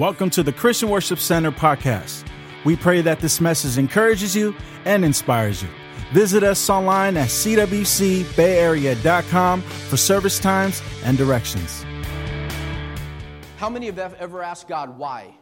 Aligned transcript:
Welcome 0.00 0.30
to 0.30 0.42
the 0.42 0.50
Christian 0.50 0.88
Worship 0.88 1.18
Center 1.18 1.52
podcast. 1.52 2.26
We 2.64 2.74
pray 2.74 3.02
that 3.02 3.20
this 3.20 3.38
message 3.38 3.76
encourages 3.76 4.34
you 4.34 4.56
and 4.86 5.04
inspires 5.04 5.62
you. 5.62 5.68
Visit 6.14 6.42
us 6.42 6.70
online 6.70 7.18
at 7.18 7.28
cwcbayarea.com 7.28 9.60
for 9.60 9.98
service 9.98 10.38
times 10.38 10.80
and 11.04 11.18
directions. 11.18 11.84
How 13.58 13.68
many 13.68 13.90
have 13.90 14.14
ever 14.14 14.42
asked 14.42 14.68
God 14.68 14.96
why? 14.96 15.34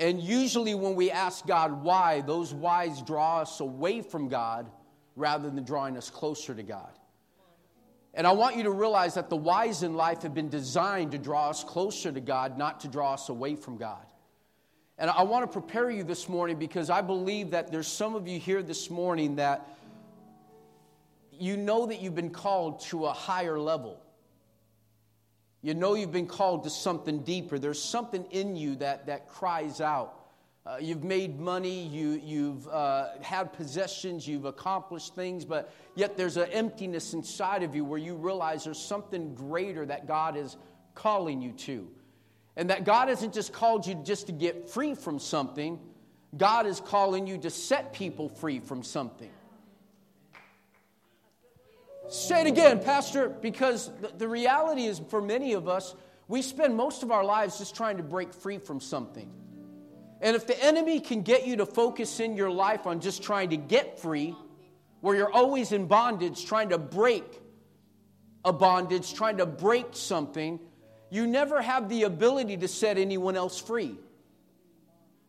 And 0.00 0.20
usually, 0.20 0.74
when 0.74 0.96
we 0.96 1.12
ask 1.12 1.46
God 1.46 1.84
why, 1.84 2.22
those 2.22 2.52
whys 2.52 3.00
draw 3.02 3.42
us 3.42 3.60
away 3.60 4.02
from 4.02 4.28
God 4.28 4.68
rather 5.14 5.48
than 5.50 5.62
drawing 5.62 5.96
us 5.96 6.10
closer 6.10 6.52
to 6.52 6.64
God. 6.64 6.90
And 8.14 8.26
I 8.26 8.32
want 8.32 8.56
you 8.56 8.64
to 8.64 8.70
realize 8.70 9.14
that 9.14 9.30
the 9.30 9.36
whys 9.36 9.82
in 9.82 9.94
life 9.94 10.22
have 10.22 10.34
been 10.34 10.50
designed 10.50 11.12
to 11.12 11.18
draw 11.18 11.48
us 11.48 11.64
closer 11.64 12.12
to 12.12 12.20
God, 12.20 12.58
not 12.58 12.80
to 12.80 12.88
draw 12.88 13.14
us 13.14 13.28
away 13.28 13.56
from 13.56 13.78
God. 13.78 14.04
And 14.98 15.10
I 15.10 15.22
want 15.22 15.50
to 15.50 15.60
prepare 15.60 15.90
you 15.90 16.04
this 16.04 16.28
morning 16.28 16.58
because 16.58 16.90
I 16.90 17.00
believe 17.00 17.52
that 17.52 17.72
there's 17.72 17.88
some 17.88 18.14
of 18.14 18.28
you 18.28 18.38
here 18.38 18.62
this 18.62 18.90
morning 18.90 19.36
that 19.36 19.66
you 21.32 21.56
know 21.56 21.86
that 21.86 22.00
you've 22.00 22.14
been 22.14 22.30
called 22.30 22.80
to 22.82 23.06
a 23.06 23.12
higher 23.12 23.58
level. 23.58 23.98
You 25.62 25.74
know 25.74 25.94
you've 25.94 26.12
been 26.12 26.26
called 26.26 26.64
to 26.64 26.70
something 26.70 27.22
deeper. 27.22 27.58
There's 27.58 27.82
something 27.82 28.26
in 28.30 28.56
you 28.56 28.76
that, 28.76 29.06
that 29.06 29.28
cries 29.28 29.80
out. 29.80 30.21
Uh, 30.64 30.76
you've 30.80 31.02
made 31.02 31.40
money, 31.40 31.82
you, 31.88 32.20
you've 32.22 32.68
uh, 32.68 33.08
had 33.20 33.52
possessions, 33.52 34.28
you've 34.28 34.44
accomplished 34.44 35.12
things, 35.16 35.44
but 35.44 35.72
yet 35.96 36.16
there's 36.16 36.36
an 36.36 36.48
emptiness 36.50 37.14
inside 37.14 37.64
of 37.64 37.74
you 37.74 37.84
where 37.84 37.98
you 37.98 38.14
realize 38.14 38.62
there's 38.62 38.78
something 38.78 39.34
greater 39.34 39.84
that 39.84 40.06
God 40.06 40.36
is 40.36 40.56
calling 40.94 41.42
you 41.42 41.50
to. 41.52 41.88
And 42.56 42.70
that 42.70 42.84
God 42.84 43.08
hasn't 43.08 43.34
just 43.34 43.52
called 43.52 43.86
you 43.86 43.96
just 44.04 44.26
to 44.26 44.32
get 44.32 44.70
free 44.70 44.94
from 44.94 45.18
something, 45.18 45.80
God 46.36 46.66
is 46.66 46.78
calling 46.78 47.26
you 47.26 47.38
to 47.38 47.50
set 47.50 47.92
people 47.92 48.28
free 48.28 48.60
from 48.60 48.84
something. 48.84 49.30
Say 52.08 52.42
it 52.42 52.46
again, 52.46 52.80
Pastor, 52.80 53.28
because 53.28 53.90
the, 54.00 54.12
the 54.16 54.28
reality 54.28 54.84
is 54.84 55.00
for 55.08 55.20
many 55.20 55.54
of 55.54 55.66
us, 55.66 55.94
we 56.28 56.40
spend 56.40 56.76
most 56.76 57.02
of 57.02 57.10
our 57.10 57.24
lives 57.24 57.58
just 57.58 57.74
trying 57.74 57.96
to 57.96 58.02
break 58.02 58.32
free 58.32 58.58
from 58.58 58.80
something. 58.80 59.28
And 60.22 60.36
if 60.36 60.46
the 60.46 60.64
enemy 60.64 61.00
can 61.00 61.22
get 61.22 61.46
you 61.46 61.56
to 61.56 61.66
focus 61.66 62.20
in 62.20 62.36
your 62.36 62.50
life 62.50 62.86
on 62.86 63.00
just 63.00 63.24
trying 63.24 63.50
to 63.50 63.56
get 63.56 63.98
free, 63.98 64.36
where 65.00 65.16
you're 65.16 65.32
always 65.32 65.72
in 65.72 65.86
bondage, 65.86 66.46
trying 66.46 66.68
to 66.68 66.78
break 66.78 67.24
a 68.44 68.52
bondage, 68.52 69.14
trying 69.14 69.38
to 69.38 69.46
break 69.46 69.86
something, 69.92 70.60
you 71.10 71.26
never 71.26 71.60
have 71.60 71.88
the 71.88 72.04
ability 72.04 72.56
to 72.58 72.68
set 72.68 72.98
anyone 72.98 73.36
else 73.36 73.60
free 73.60 73.98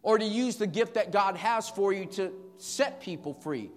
or 0.03 0.19
to 0.19 0.25
use 0.25 0.57
the 0.57 0.67
gift 0.67 0.93
that 0.93 1.11
God 1.11 1.37
has 1.37 1.67
for 1.67 1.91
you 1.91 2.05
to 2.05 2.31
set 2.57 3.01
people 3.01 3.33
free. 3.33 3.71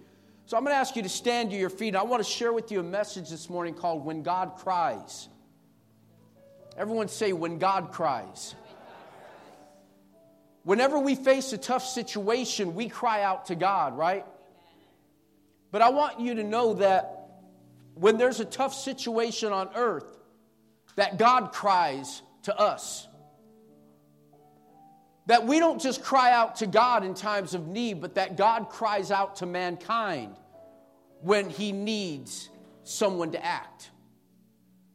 So 0.44 0.56
I'm 0.56 0.64
going 0.64 0.74
to 0.74 0.78
ask 0.78 0.94
you 0.96 1.02
to 1.02 1.08
stand 1.08 1.50
to 1.50 1.56
your 1.56 1.70
feet. 1.70 1.96
I 1.96 2.02
want 2.02 2.22
to 2.22 2.30
share 2.30 2.52
with 2.52 2.70
you 2.70 2.80
a 2.80 2.84
message 2.84 3.30
this 3.30 3.48
morning 3.48 3.72
called 3.72 4.04
When 4.04 4.22
God 4.22 4.52
Cries. 4.56 5.28
Everyone 6.76 7.08
say, 7.08 7.32
When 7.32 7.58
God 7.58 7.90
Cries. 7.90 8.54
Whenever 10.66 10.98
we 10.98 11.14
face 11.14 11.52
a 11.52 11.58
tough 11.58 11.86
situation, 11.86 12.74
we 12.74 12.88
cry 12.88 13.22
out 13.22 13.46
to 13.46 13.54
God, 13.54 13.96
right? 13.96 14.26
But 15.70 15.80
I 15.80 15.90
want 15.90 16.18
you 16.18 16.34
to 16.34 16.42
know 16.42 16.74
that 16.74 17.28
when 17.94 18.18
there's 18.18 18.40
a 18.40 18.44
tough 18.44 18.74
situation 18.74 19.52
on 19.52 19.70
earth, 19.76 20.18
that 20.96 21.18
God 21.18 21.52
cries 21.52 22.20
to 22.42 22.58
us. 22.58 23.06
That 25.26 25.46
we 25.46 25.60
don't 25.60 25.80
just 25.80 26.02
cry 26.02 26.32
out 26.32 26.56
to 26.56 26.66
God 26.66 27.04
in 27.04 27.14
times 27.14 27.54
of 27.54 27.68
need, 27.68 28.00
but 28.00 28.16
that 28.16 28.36
God 28.36 28.68
cries 28.68 29.12
out 29.12 29.36
to 29.36 29.46
mankind 29.46 30.34
when 31.20 31.48
he 31.48 31.70
needs 31.70 32.50
someone 32.82 33.30
to 33.30 33.44
act. 33.44 33.92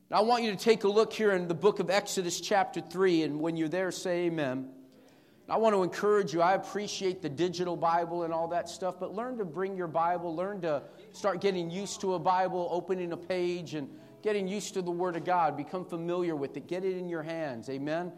Now, 0.10 0.18
I 0.18 0.22
want 0.24 0.44
you 0.44 0.52
to 0.52 0.58
take 0.58 0.84
a 0.84 0.90
look 0.90 1.14
here 1.14 1.32
in 1.32 1.48
the 1.48 1.54
book 1.54 1.80
of 1.80 1.90
Exodus, 1.90 2.42
chapter 2.42 2.82
3, 2.82 3.24
and 3.24 3.40
when 3.40 3.56
you're 3.56 3.70
there, 3.70 3.94
say 3.94 4.26
amen. 4.26 4.68
I 5.52 5.58
want 5.58 5.76
to 5.76 5.84
encourage 5.84 6.32
you. 6.32 6.42
I 6.42 6.54
appreciate 6.54 7.22
the 7.22 7.28
digital 7.28 7.76
Bible 7.76 8.24
and 8.24 8.34
all 8.34 8.48
that 8.48 8.70
stuff, 8.70 8.96
but 9.02 9.14
learn 9.14 9.38
to 9.38 9.44
bring 9.44 9.76
your 9.76 9.90
Bible, 9.90 10.34
learn 10.34 10.62
to 10.62 10.82
start 11.12 11.42
getting 11.42 11.70
used 11.70 12.00
to 12.02 12.14
a 12.14 12.20
Bible, 12.20 12.70
opening 12.72 13.12
a 13.12 13.18
page, 13.18 13.74
and 13.74 13.90
getting 14.22 14.48
used 14.48 14.74
to 14.76 14.82
the 14.82 14.92
Word 14.92 15.18
of 15.18 15.26
God. 15.26 15.58
Become 15.58 15.84
familiar 15.84 16.38
with 16.38 16.56
it. 16.56 16.68
Get 16.68 16.86
it 16.86 16.96
in 16.96 17.10
your 17.10 17.22
hands. 17.22 17.70
Amen. 17.70 18.14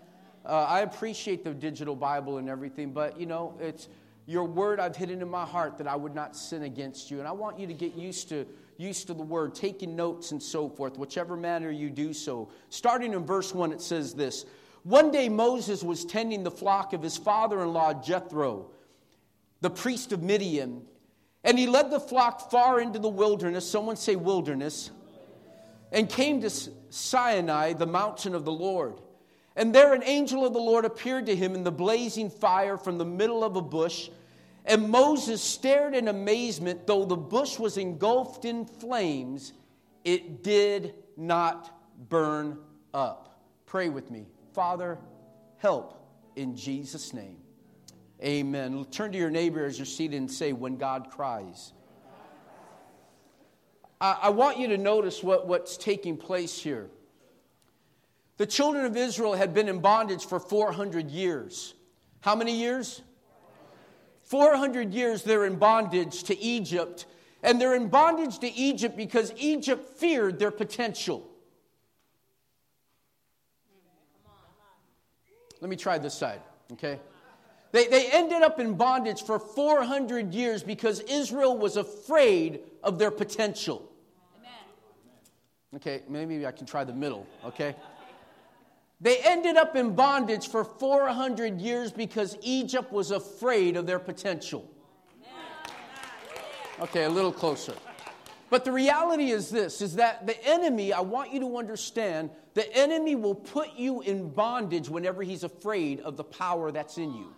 Uh, 0.45 0.65
I 0.69 0.81
appreciate 0.81 1.43
the 1.43 1.55
digital 1.55 1.95
Bible 1.95 2.37
and 2.37 2.47
everything, 2.47 2.91
but 2.91 3.19
you 3.19 3.25
know, 3.25 3.57
it's 3.59 3.89
your 4.27 4.43
word 4.43 4.79
I've 4.79 4.95
hidden 4.95 5.19
in 5.19 5.27
my 5.27 5.43
heart 5.43 5.79
that 5.79 5.87
I 5.87 5.95
would 5.95 6.13
not 6.13 6.35
sin 6.35 6.61
against 6.61 7.09
you. 7.09 7.17
And 7.17 7.27
I 7.27 7.31
want 7.31 7.57
you 7.57 7.65
to 7.65 7.73
get 7.73 7.95
used 7.95 8.29
to 8.29 8.45
used 8.77 9.07
to 9.07 9.13
the 9.13 9.23
word, 9.23 9.55
taking 9.55 9.95
notes 9.95 10.31
and 10.31 10.41
so 10.41 10.69
forth, 10.69 10.97
whichever 10.97 11.35
manner 11.35 11.71
you 11.71 11.89
do 11.89 12.13
so. 12.13 12.49
Starting 12.69 13.13
in 13.13 13.25
verse 13.25 13.53
1, 13.53 13.71
it 13.71 13.81
says 13.81 14.13
this 14.13 14.45
one 14.83 15.11
day 15.11 15.29
Moses 15.29 15.81
was 15.83 16.05
tending 16.05 16.43
the 16.43 16.51
flock 16.51 16.93
of 16.93 17.01
his 17.01 17.17
father 17.17 17.61
in 17.61 17.73
law 17.73 17.93
Jethro, 17.93 18.71
the 19.61 19.69
priest 19.69 20.11
of 20.11 20.21
Midian, 20.21 20.83
and 21.43 21.59
he 21.59 21.67
led 21.67 21.91
the 21.91 21.99
flock 21.99 22.51
far 22.51 22.79
into 22.79 22.99
the 22.99 23.09
wilderness. 23.09 23.69
Someone 23.69 23.95
say 23.95 24.15
wilderness. 24.15 24.91
And 25.91 26.09
came 26.09 26.41
to 26.41 26.49
Sinai, 26.89 27.73
the 27.73 27.85
mountain 27.85 28.33
of 28.33 28.45
the 28.45 28.51
Lord. 28.51 28.99
And 29.55 29.75
there 29.75 29.93
an 29.93 30.03
angel 30.03 30.45
of 30.45 30.53
the 30.53 30.59
Lord 30.59 30.85
appeared 30.85 31.27
to 31.27 31.35
him 31.35 31.53
in 31.53 31.63
the 31.63 31.71
blazing 31.71 32.29
fire 32.29 32.77
from 32.77 32.97
the 32.97 33.05
middle 33.05 33.43
of 33.43 33.55
a 33.55 33.61
bush. 33.61 34.09
And 34.65 34.89
Moses 34.89 35.41
stared 35.41 35.93
in 35.93 36.07
amazement, 36.07 36.87
though 36.87 37.05
the 37.05 37.17
bush 37.17 37.59
was 37.59 37.77
engulfed 37.77 38.45
in 38.45 38.65
flames, 38.65 39.53
it 40.03 40.43
did 40.43 40.95
not 41.15 41.77
burn 42.09 42.57
up. 42.93 43.41
Pray 43.65 43.89
with 43.89 44.09
me. 44.09 44.25
Father, 44.53 44.99
help 45.57 45.99
in 46.35 46.55
Jesus' 46.55 47.13
name. 47.13 47.37
Amen. 48.23 48.85
Turn 48.91 49.11
to 49.11 49.17
your 49.17 49.31
neighbor 49.31 49.65
as 49.65 49.77
you're 49.77 49.85
seated 49.85 50.17
and 50.17 50.31
say, 50.31 50.53
When 50.53 50.77
God 50.77 51.09
cries. 51.09 51.73
I, 53.99 54.17
I 54.23 54.29
want 54.29 54.59
you 54.59 54.67
to 54.69 54.77
notice 54.77 55.23
what, 55.23 55.47
what's 55.47 55.75
taking 55.75 56.17
place 56.17 56.59
here. 56.59 56.89
The 58.37 58.45
children 58.45 58.85
of 58.85 58.95
Israel 58.95 59.33
had 59.33 59.53
been 59.53 59.67
in 59.67 59.79
bondage 59.79 60.25
for 60.25 60.39
400 60.39 61.09
years. 61.09 61.73
How 62.21 62.35
many 62.35 62.55
years? 62.55 63.01
400 64.23 64.93
years 64.93 65.23
they're 65.23 65.45
in 65.45 65.55
bondage 65.57 66.23
to 66.23 66.39
Egypt. 66.39 67.05
And 67.41 67.59
they're 67.59 67.75
in 67.75 67.89
bondage 67.89 68.39
to 68.39 68.51
Egypt 68.51 68.95
because 68.95 69.33
Egypt 69.35 69.97
feared 69.97 70.39
their 70.39 70.51
potential. 70.51 71.29
Let 75.63 75.69
me 75.69 75.77
try 75.77 75.97
this 75.97 76.13
side, 76.13 76.41
okay? 76.73 76.99
They, 77.71 77.87
they 77.87 78.11
ended 78.11 78.41
up 78.41 78.59
in 78.59 78.73
bondage 78.73 79.23
for 79.23 79.39
400 79.39 80.33
years 80.33 80.61
because 80.61 80.99
Israel 80.99 81.57
was 81.57 81.77
afraid 81.77 82.59
of 82.83 82.99
their 82.99 83.11
potential. 83.11 83.89
Okay, 85.73 86.01
maybe 86.09 86.45
I 86.45 86.51
can 86.51 86.65
try 86.65 86.83
the 86.83 86.91
middle, 86.91 87.25
okay? 87.45 87.77
They 88.99 89.19
ended 89.19 89.55
up 89.55 89.77
in 89.77 89.95
bondage 89.95 90.49
for 90.49 90.65
400 90.65 91.61
years 91.61 91.93
because 91.93 92.37
Egypt 92.41 92.91
was 92.91 93.11
afraid 93.11 93.77
of 93.77 93.87
their 93.87 93.99
potential. 93.99 94.69
Okay, 96.81 97.05
a 97.05 97.09
little 97.09 97.31
closer. 97.31 97.73
But 98.53 98.65
the 98.65 98.71
reality 98.71 99.31
is 99.31 99.49
this 99.49 99.81
is 99.81 99.95
that 99.95 100.27
the 100.27 100.37
enemy, 100.47 100.93
I 100.93 100.99
want 100.99 101.33
you 101.33 101.39
to 101.39 101.57
understand, 101.57 102.29
the 102.53 102.71
enemy 102.77 103.15
will 103.15 103.33
put 103.33 103.73
you 103.75 104.01
in 104.01 104.29
bondage 104.29 104.87
whenever 104.89 105.23
he's 105.23 105.43
afraid 105.43 106.01
of 106.01 106.17
the 106.17 106.23
power 106.23 106.71
that's 106.71 106.99
in 106.99 107.15
you. 107.15 107.33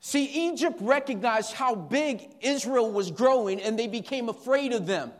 See, 0.00 0.26
Egypt 0.48 0.76
recognized 0.82 1.54
how 1.54 1.74
big 1.74 2.34
Israel 2.42 2.92
was 2.92 3.10
growing 3.10 3.62
and 3.62 3.78
they 3.78 3.86
became 3.86 4.28
afraid 4.28 4.74
of 4.74 4.86
them. 4.86 5.10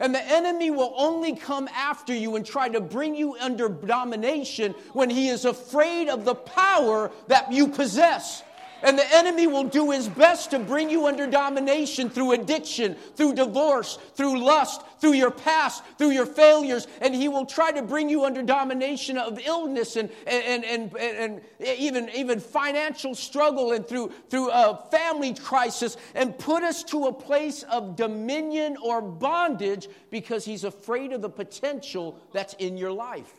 And 0.00 0.14
the 0.14 0.22
enemy 0.22 0.70
will 0.70 0.94
only 0.96 1.36
come 1.36 1.68
after 1.74 2.14
you 2.14 2.34
and 2.36 2.46
try 2.46 2.70
to 2.70 2.80
bring 2.80 3.14
you 3.14 3.36
under 3.36 3.68
domination 3.68 4.72
when 4.94 5.10
he 5.10 5.28
is 5.28 5.44
afraid 5.44 6.08
of 6.08 6.24
the 6.24 6.34
power 6.34 7.10
that 7.26 7.52
you 7.52 7.68
possess. 7.68 8.42
And 8.82 8.98
the 8.98 9.14
enemy 9.14 9.46
will 9.46 9.64
do 9.64 9.90
his 9.90 10.08
best 10.08 10.50
to 10.52 10.58
bring 10.58 10.88
you 10.88 11.06
under 11.06 11.26
domination 11.26 12.08
through 12.08 12.32
addiction, 12.32 12.94
through 13.16 13.34
divorce, 13.34 13.98
through 14.14 14.40
lust, 14.40 14.82
through 15.00 15.14
your 15.14 15.30
past, 15.30 15.82
through 15.98 16.10
your 16.10 16.26
failures. 16.26 16.86
And 17.00 17.14
he 17.14 17.28
will 17.28 17.44
try 17.46 17.72
to 17.72 17.82
bring 17.82 18.08
you 18.08 18.24
under 18.24 18.42
domination 18.42 19.18
of 19.18 19.40
illness 19.44 19.96
and, 19.96 20.10
and, 20.26 20.64
and, 20.64 20.96
and, 20.96 21.40
even, 21.60 22.08
even 22.10 22.38
financial 22.38 23.14
struggle 23.14 23.72
and 23.72 23.86
through, 23.86 24.12
through 24.30 24.50
a 24.50 24.86
family 24.90 25.34
crisis 25.34 25.96
and 26.14 26.38
put 26.38 26.62
us 26.62 26.84
to 26.84 27.06
a 27.06 27.12
place 27.12 27.64
of 27.64 27.96
dominion 27.96 28.76
or 28.82 29.02
bondage 29.02 29.88
because 30.10 30.44
he's 30.44 30.64
afraid 30.64 31.12
of 31.12 31.20
the 31.20 31.30
potential 31.30 32.18
that's 32.32 32.54
in 32.54 32.76
your 32.76 32.92
life. 32.92 33.37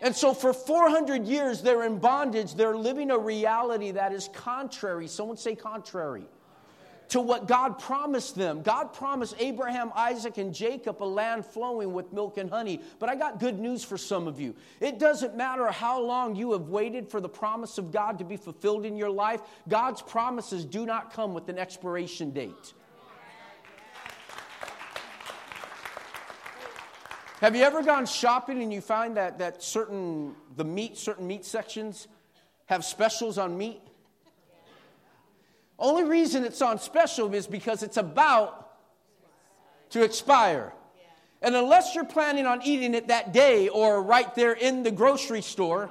And 0.00 0.14
so, 0.14 0.34
for 0.34 0.52
400 0.52 1.24
years, 1.24 1.62
they're 1.62 1.84
in 1.84 1.98
bondage. 1.98 2.54
They're 2.54 2.76
living 2.76 3.10
a 3.10 3.18
reality 3.18 3.92
that 3.92 4.12
is 4.12 4.28
contrary. 4.32 5.06
Someone 5.06 5.36
say 5.36 5.54
contrary 5.54 6.26
to 7.08 7.20
what 7.20 7.46
God 7.46 7.78
promised 7.78 8.34
them. 8.34 8.62
God 8.62 8.92
promised 8.92 9.36
Abraham, 9.38 9.92
Isaac, 9.94 10.38
and 10.38 10.54
Jacob 10.54 11.02
a 11.02 11.04
land 11.04 11.44
flowing 11.46 11.92
with 11.92 12.12
milk 12.12 12.38
and 12.38 12.50
honey. 12.50 12.80
But 12.98 13.08
I 13.08 13.14
got 13.14 13.38
good 13.38 13.58
news 13.58 13.84
for 13.84 13.96
some 13.98 14.26
of 14.26 14.40
you. 14.40 14.54
It 14.80 14.98
doesn't 14.98 15.36
matter 15.36 15.66
how 15.68 16.00
long 16.00 16.34
you 16.34 16.52
have 16.52 16.68
waited 16.68 17.08
for 17.08 17.20
the 17.20 17.28
promise 17.28 17.78
of 17.78 17.92
God 17.92 18.18
to 18.18 18.24
be 18.24 18.36
fulfilled 18.36 18.84
in 18.84 18.96
your 18.96 19.10
life, 19.10 19.42
God's 19.68 20.02
promises 20.02 20.64
do 20.64 20.86
not 20.86 21.12
come 21.12 21.34
with 21.34 21.48
an 21.48 21.58
expiration 21.58 22.30
date. 22.30 22.72
Have 27.44 27.54
you 27.54 27.62
ever 27.62 27.82
gone 27.82 28.06
shopping 28.06 28.62
and 28.62 28.72
you 28.72 28.80
find 28.80 29.18
that, 29.18 29.36
that 29.40 29.62
certain 29.62 30.34
the 30.56 30.64
meat, 30.64 30.96
certain 30.96 31.26
meat 31.26 31.44
sections 31.44 32.08
have 32.64 32.86
specials 32.86 33.36
on 33.36 33.58
meat? 33.58 33.82
Only 35.78 36.04
reason 36.04 36.44
it's 36.44 36.62
on 36.62 36.78
special 36.78 37.34
is 37.34 37.46
because 37.46 37.82
it's 37.82 37.98
about 37.98 38.72
to 39.90 40.02
expire. 40.02 40.72
And 41.42 41.54
unless 41.54 41.94
you're 41.94 42.06
planning 42.06 42.46
on 42.46 42.62
eating 42.62 42.94
it 42.94 43.08
that 43.08 43.34
day 43.34 43.68
or 43.68 44.02
right 44.02 44.34
there 44.34 44.54
in 44.54 44.82
the 44.82 44.90
grocery 44.90 45.42
store, 45.42 45.90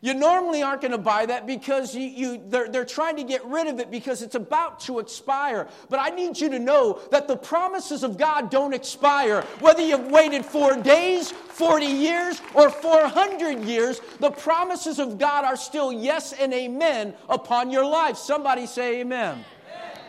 you 0.00 0.14
normally 0.14 0.62
aren't 0.62 0.80
going 0.80 0.92
to 0.92 0.98
buy 0.98 1.26
that 1.26 1.44
because 1.44 1.92
you, 1.92 2.02
you, 2.02 2.42
they're, 2.46 2.68
they're 2.68 2.84
trying 2.84 3.16
to 3.16 3.24
get 3.24 3.44
rid 3.44 3.66
of 3.66 3.80
it 3.80 3.90
because 3.90 4.22
it's 4.22 4.36
about 4.36 4.78
to 4.80 5.00
expire. 5.00 5.66
But 5.88 5.98
I 5.98 6.10
need 6.10 6.38
you 6.38 6.48
to 6.50 6.58
know 6.60 7.00
that 7.10 7.26
the 7.26 7.36
promises 7.36 8.04
of 8.04 8.16
God 8.16 8.48
don't 8.48 8.74
expire. 8.74 9.42
Whether 9.58 9.82
you've 9.82 10.06
waited 10.06 10.44
four 10.44 10.76
days, 10.76 11.32
40 11.32 11.86
years, 11.86 12.40
or 12.54 12.70
400 12.70 13.64
years, 13.64 14.00
the 14.20 14.30
promises 14.30 15.00
of 15.00 15.18
God 15.18 15.44
are 15.44 15.56
still 15.56 15.92
yes 15.92 16.32
and 16.32 16.54
amen 16.54 17.14
upon 17.28 17.72
your 17.72 17.84
life. 17.84 18.16
Somebody 18.16 18.66
say 18.66 19.00
amen. 19.00 19.44
amen. 19.66 20.02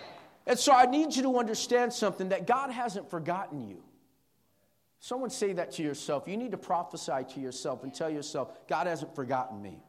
And 0.46 0.60
so 0.60 0.72
I 0.72 0.86
need 0.86 1.16
you 1.16 1.24
to 1.24 1.40
understand 1.40 1.94
something 1.94 2.30
that 2.30 2.46
God 2.46 2.70
hasn't 2.70 3.10
forgotten 3.10 3.68
you. 3.68 3.82
Someone 5.00 5.30
say 5.30 5.54
that 5.54 5.72
to 5.74 5.84
yourself. 5.84 6.28
You 6.28 6.36
need 6.36 6.52
to 6.52 6.58
prophesy 6.58 7.26
to 7.34 7.40
yourself 7.40 7.84
and 7.84 7.94
tell 7.94 8.10
yourself, 8.10 8.52
God 8.68 8.88
hasn't 8.88 9.16
forgotten 9.16 9.62
me. 9.62 9.80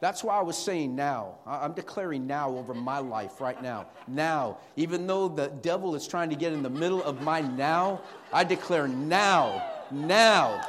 That's 0.00 0.24
why 0.24 0.36
I 0.36 0.42
was 0.42 0.56
saying 0.56 0.96
now. 0.96 1.36
I'm 1.46 1.74
declaring 1.74 2.26
now 2.26 2.50
over 2.50 2.74
my 2.74 2.98
life 2.98 3.40
right 3.40 3.60
now. 3.62 3.86
Now. 4.08 4.58
Even 4.76 5.06
though 5.06 5.28
the 5.28 5.48
devil 5.48 5.94
is 5.94 6.08
trying 6.08 6.30
to 6.30 6.36
get 6.36 6.52
in 6.52 6.62
the 6.62 6.70
middle 6.70 7.02
of 7.04 7.22
my 7.22 7.40
now, 7.40 8.00
I 8.32 8.42
declare 8.42 8.88
now, 8.88 9.64
now, 9.90 10.68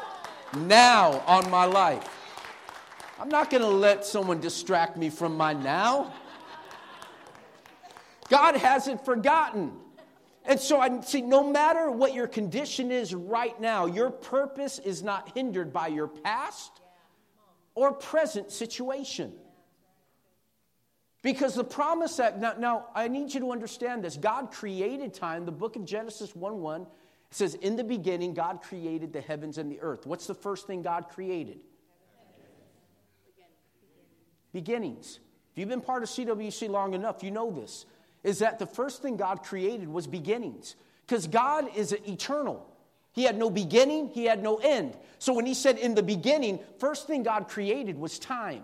now 0.56 1.24
on 1.26 1.50
my 1.50 1.66
life. 1.66 2.08
I'm 3.20 3.30
not 3.30 3.50
going 3.50 3.64
to 3.64 3.70
let 3.70 4.06
someone 4.06 4.40
distract 4.40 4.98
me 4.98 5.10
from 5.10 5.36
my 5.36 5.54
now. 5.54 6.14
God 8.30 8.56
hasn't 8.56 9.04
forgotten. 9.04 9.72
And 10.46 10.60
so 10.60 10.80
I 10.80 11.02
see 11.02 11.22
no 11.22 11.50
matter 11.50 11.90
what 11.90 12.14
your 12.14 12.28
condition 12.28 12.92
is 12.92 13.16
right 13.16 13.60
now, 13.62 13.86
your 13.86 14.10
purpose 14.10 14.80
is 14.80 15.02
not 15.02 15.32
hindered 15.34 15.72
by 15.72 15.88
your 15.88 16.08
past 16.08 16.82
or 17.76 17.94
present 17.94 18.52
situation. 18.52 19.34
Because 21.22 21.56
the 21.56 21.64
promise 21.64 22.18
that, 22.18 22.40
now, 22.40 22.54
now, 22.60 22.86
I 22.94 23.08
need 23.08 23.34
you 23.34 23.40
to 23.40 23.52
understand 23.54 24.04
this. 24.04 24.18
God 24.18 24.52
created 24.52 25.14
time. 25.14 25.46
The 25.46 25.54
book 25.54 25.78
of 25.78 25.86
Genesis 25.86 26.36
1 26.36 26.60
1 26.60 26.86
says, 27.32 27.56
In 27.56 27.78
the 27.78 27.84
beginning, 27.84 28.34
God 28.34 28.62
created 28.62 29.14
the 29.14 29.22
heavens 29.22 29.58
and 29.58 29.72
the 29.72 29.80
earth. 29.80 30.06
What's 30.06 30.28
the 30.28 30.34
first 30.34 30.68
thing 30.68 30.82
God 30.82 31.08
created? 31.08 31.62
Beginnings. 34.52 35.20
If 35.54 35.60
you've 35.60 35.70
been 35.70 35.82
part 35.82 36.04
of 36.04 36.10
CWC 36.10 36.70
long 36.70 36.94
enough, 36.94 37.24
you 37.24 37.32
know 37.32 37.50
this 37.52 37.86
is 38.24 38.40
that 38.40 38.60
the 38.60 38.66
first 38.66 39.02
thing 39.02 39.18
God 39.18 39.44
created 39.44 39.88
was 39.88 40.08
beginnings. 40.08 40.76
Because 41.06 41.28
God 41.28 41.76
is 41.76 41.92
eternal. 42.08 42.66
He 43.12 43.24
had 43.24 43.38
no 43.38 43.50
beginning, 43.50 44.10
He 44.14 44.26
had 44.26 44.42
no 44.42 44.58
end. 44.58 44.98
So 45.20 45.34
when 45.34 45.46
He 45.46 45.54
said 45.54 45.78
in 45.78 45.96
the 45.96 46.04
beginning, 46.04 46.60
first 46.80 47.08
thing 47.08 47.24
God 47.24 47.48
created 47.48 47.98
was 47.98 48.18
time. 48.18 48.64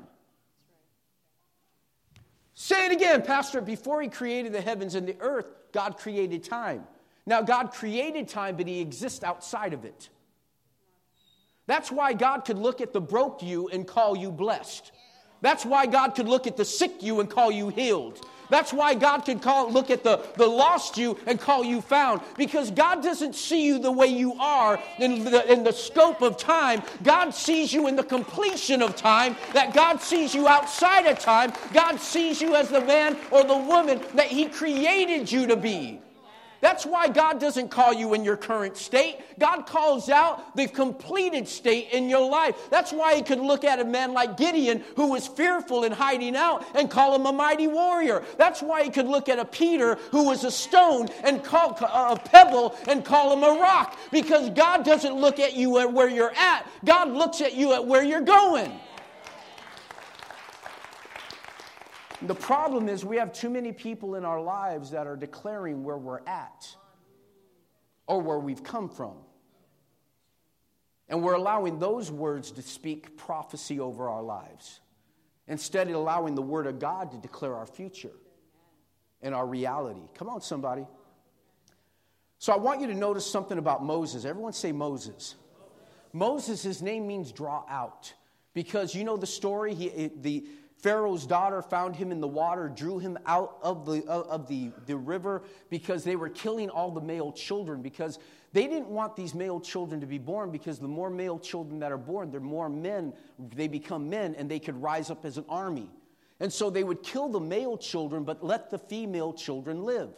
Say 2.56 2.88
it 2.88 2.92
again, 2.92 3.22
Pastor. 3.22 3.62
Before 3.62 4.02
He 4.02 4.08
created 4.08 4.54
the 4.54 4.62
heavens 4.62 4.96
and 4.96 5.08
the 5.08 5.16
earth, 5.20 5.48
God 5.72 5.98
created 5.98 6.44
time. 6.44 6.84
Now, 7.26 7.42
God 7.42 7.72
created 7.72 8.28
time, 8.28 8.56
but 8.56 8.68
He 8.68 8.80
exists 8.82 9.24
outside 9.24 9.74
of 9.74 9.86
it. 9.86 10.10
That's 11.68 11.92
why 11.92 12.14
God 12.14 12.46
could 12.46 12.58
look 12.58 12.82
at 12.82 12.94
the 12.94 13.02
broke 13.02 13.44
you 13.44 13.68
and 13.68 13.86
call 13.86 14.18
you 14.18 14.32
blessed. 14.32 14.92
That's 15.42 15.64
why 15.64 15.86
God 15.86 16.16
could 16.16 16.28
look 16.28 16.48
at 16.48 16.58
the 16.58 16.66
sick 16.66 17.04
you 17.04 17.20
and 17.20 17.30
call 17.30 17.52
you 17.52 17.70
healed. 17.70 18.26
That's 18.50 18.74
why 18.74 18.96
God 18.96 19.26
can 19.26 19.40
call, 19.40 19.72
look 19.72 19.90
at 19.90 20.04
the, 20.04 20.22
the 20.36 20.48
lost 20.48 20.98
you 20.98 21.18
and 21.26 21.40
call 21.40 21.64
you 21.64 21.82
found. 21.82 22.22
Because 22.38 22.72
God 22.72 23.04
doesn't 23.04 23.36
see 23.36 23.66
you 23.66 23.80
the 23.80 23.92
way 23.92 24.08
you 24.08 24.34
are 24.40 24.80
in 25.00 25.24
the, 25.24 25.52
in 25.52 25.64
the 25.64 25.72
scope 25.72 26.22
of 26.22 26.38
time. 26.38 26.82
God 27.04 27.32
sees 27.32 27.72
you 27.72 27.88
in 27.88 27.96
the 27.96 28.04
completion 28.04 28.82
of 28.82 28.96
time, 28.96 29.36
that 29.54 29.74
God 29.74 30.02
sees 30.02 30.34
you 30.34 30.48
outside 30.48 31.06
of 31.06 31.20
time. 31.20 31.54
God 31.74 32.00
sees 32.00 32.42
you 32.42 32.56
as 32.56 32.70
the 32.70 32.82
man 32.82 33.18
or 33.32 33.44
the 33.44 33.58
woman 33.58 34.02
that 34.16 34.28
He 34.28 34.46
created 34.46 35.32
you 35.32 35.48
to 35.48 35.56
be. 35.56 36.02
That's 36.62 36.86
why 36.86 37.08
God 37.08 37.40
doesn't 37.40 37.70
call 37.70 37.94
you 37.94 38.14
in 38.14 38.24
your 38.24 38.38
current 38.38 38.78
state. 38.78 39.20
God 39.40 39.64
calls 39.64 40.10
out 40.10 40.56
the 40.56 40.68
completed 40.68 41.48
state 41.48 41.90
in 41.92 42.10
your 42.10 42.30
life. 42.30 42.56
That's 42.70 42.92
why 42.92 43.16
He 43.16 43.22
could 43.22 43.40
look 43.40 43.64
at 43.64 43.80
a 43.80 43.86
man 43.86 44.14
like 44.14 44.38
Gideon 44.38 44.84
who 44.96 45.12
was 45.12 45.28
fearful 45.28 45.84
and 45.84 45.94
hiding 45.94 46.36
out 46.36 46.66
and 46.76 46.90
call 46.90 47.16
him 47.16 47.26
a 47.26 47.32
mighty 47.32 47.68
warrior. 47.68 48.24
That's 48.38 48.62
why 48.62 48.84
He 48.84 48.90
could 48.90 49.08
look 49.08 49.30
at 49.30 49.40
a 49.40 49.46
Peter 49.46 49.96
who 50.12 50.26
was 50.26 50.44
a 50.44 50.52
stone 50.52 51.08
and 51.24 51.44
call 51.44 51.72
a 51.82 52.18
pebble 52.18 52.76
and 52.88 53.06
call 53.06 53.34
him 53.34 53.44
a 53.44 53.60
rock 53.60 53.98
because 54.12 54.50
God 54.50 54.84
doesn't 54.84 55.14
look 55.14 55.40
at 55.40 55.56
you 55.56 55.80
at 55.80 55.92
where 55.92 56.10
you're 56.10 56.36
at. 56.36 56.66
God 56.86 57.10
looks 57.10 57.42
at 57.42 57.56
you 57.56 57.74
at 57.74 57.86
where 57.86 58.04
you're 58.04 58.22
going. 58.22 58.80
The 62.22 62.36
problem 62.36 62.90
is 62.90 63.06
we 63.06 63.18
have 63.18 63.32
too 63.32 63.50
many 63.50 63.72
people 63.72 64.16
in 64.16 64.26
our 64.26 64.42
lives 64.42 64.92
that 64.92 65.08
are 65.08 65.16
declaring 65.16 65.84
where 65.84 65.98
we're 65.98 66.26
at 66.28 66.68
or 68.08 68.22
where 68.22 68.40
we've 68.40 68.64
come 68.64 68.90
from. 68.90 69.14
And 71.08 71.24
we're 71.24 71.36
allowing 71.36 71.80
those 71.80 72.12
words 72.12 72.52
to 72.52 72.62
speak 72.62 73.18
prophecy 73.18 73.80
over 73.80 74.10
our 74.10 74.22
lives 74.22 74.82
instead 75.48 75.88
of 75.88 75.96
allowing 75.96 76.36
the 76.36 76.42
Word 76.42 76.68
of 76.68 76.78
God 76.78 77.12
to 77.12 77.18
declare 77.18 77.56
our 77.56 77.66
future 77.66 78.12
and 79.22 79.34
our 79.34 79.46
reality. 79.46 80.02
Come 80.16 80.30
on, 80.30 80.42
somebody. 80.42 80.86
So 82.38 82.54
I 82.54 82.58
want 82.58 82.82
you 82.82 82.88
to 82.88 82.94
notice 82.94 83.26
something 83.26 83.58
about 83.58 83.84
Moses. 83.84 84.26
Everyone 84.26 84.54
say 84.54 84.72
Moses. 84.72 85.36
Moses, 86.14 86.62
his 86.64 86.82
name 86.82 87.08
means 87.08 87.32
draw 87.32 87.64
out. 87.70 88.14
Because 88.54 88.94
you 88.94 89.04
know 89.04 89.18
the 89.18 89.28
story, 89.28 89.74
he, 89.74 90.12
the, 90.22 90.48
Pharaoh's 90.82 91.26
daughter 91.26 91.62
found 91.62 91.96
him 91.96 92.12
in 92.12 92.22
the 92.22 92.28
water, 92.28 92.70
drew 92.70 93.00
him 93.00 93.18
out 93.26 93.58
of 93.62 93.86
the, 93.86 94.06
of 94.08 94.48
the, 94.48 94.72
the 94.86 94.96
river 94.96 95.44
because 95.70 96.04
they 96.04 96.16
were 96.16 96.30
killing 96.30 96.70
all 96.70 96.92
the 96.92 97.02
male 97.02 97.34
children 97.34 97.82
because 97.82 98.18
they 98.54 98.66
didn't 98.66 98.88
want 98.88 99.16
these 99.16 99.36
male 99.36 99.60
children 99.60 100.00
to 100.00 100.08
be 100.08 100.18
born 100.18 100.52
because 100.52 100.80
the 100.80 100.88
more 100.88 101.10
male 101.10 101.38
children 101.38 101.80
that 101.80 101.92
are 101.92 101.98
born, 101.98 102.32
the 102.32 102.40
more 102.40 102.70
men, 102.70 103.14
they 103.56 103.68
become 103.68 104.10
men 104.10 104.36
and 104.36 104.50
they 104.50 104.60
could 104.60 104.82
rise 104.82 105.10
up 105.10 105.26
as 105.26 105.38
an 105.38 105.46
army. 105.50 105.90
And 106.40 106.52
so 106.52 106.70
they 106.70 106.86
would 106.86 107.04
kill 107.04 107.28
the 107.28 107.42
male 107.42 107.78
children 107.78 108.24
but 108.24 108.44
let 108.44 108.70
the 108.70 108.80
female 108.80 109.34
children 109.34 109.84
live. 109.84 110.12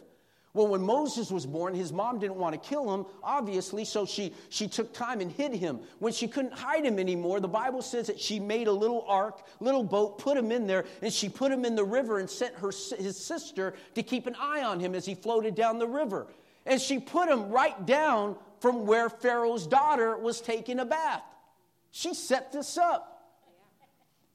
Well, 0.54 0.66
when 0.66 0.82
Moses 0.82 1.30
was 1.30 1.46
born, 1.46 1.74
his 1.74 1.94
mom 1.94 2.18
didn't 2.18 2.36
want 2.36 2.52
to 2.52 2.68
kill 2.68 2.92
him, 2.92 3.06
obviously, 3.22 3.86
so 3.86 4.04
she, 4.04 4.34
she 4.50 4.68
took 4.68 4.92
time 4.92 5.22
and 5.22 5.32
hid 5.32 5.54
him. 5.54 5.80
When 5.98 6.12
she 6.12 6.28
couldn't 6.28 6.52
hide 6.52 6.84
him 6.84 6.98
anymore, 6.98 7.40
the 7.40 7.48
Bible 7.48 7.80
says 7.80 8.06
that 8.08 8.20
she 8.20 8.38
made 8.38 8.66
a 8.66 8.72
little 8.72 9.02
ark, 9.08 9.40
little 9.60 9.82
boat, 9.82 10.18
put 10.18 10.36
him 10.36 10.52
in 10.52 10.66
there, 10.66 10.84
and 11.00 11.10
she 11.10 11.30
put 11.30 11.50
him 11.50 11.64
in 11.64 11.74
the 11.74 11.84
river 11.84 12.18
and 12.18 12.28
sent 12.28 12.54
her, 12.56 12.68
his 12.68 13.16
sister 13.16 13.72
to 13.94 14.02
keep 14.02 14.26
an 14.26 14.36
eye 14.38 14.62
on 14.62 14.78
him 14.78 14.94
as 14.94 15.06
he 15.06 15.14
floated 15.14 15.54
down 15.54 15.78
the 15.78 15.88
river. 15.88 16.26
And 16.66 16.78
she 16.78 16.98
put 16.98 17.30
him 17.30 17.48
right 17.48 17.86
down 17.86 18.36
from 18.60 18.84
where 18.86 19.08
Pharaoh's 19.08 19.66
daughter 19.66 20.18
was 20.18 20.42
taking 20.42 20.80
a 20.80 20.84
bath. 20.84 21.22
She 21.92 22.12
set 22.12 22.52
this 22.52 22.76
up. 22.76 23.11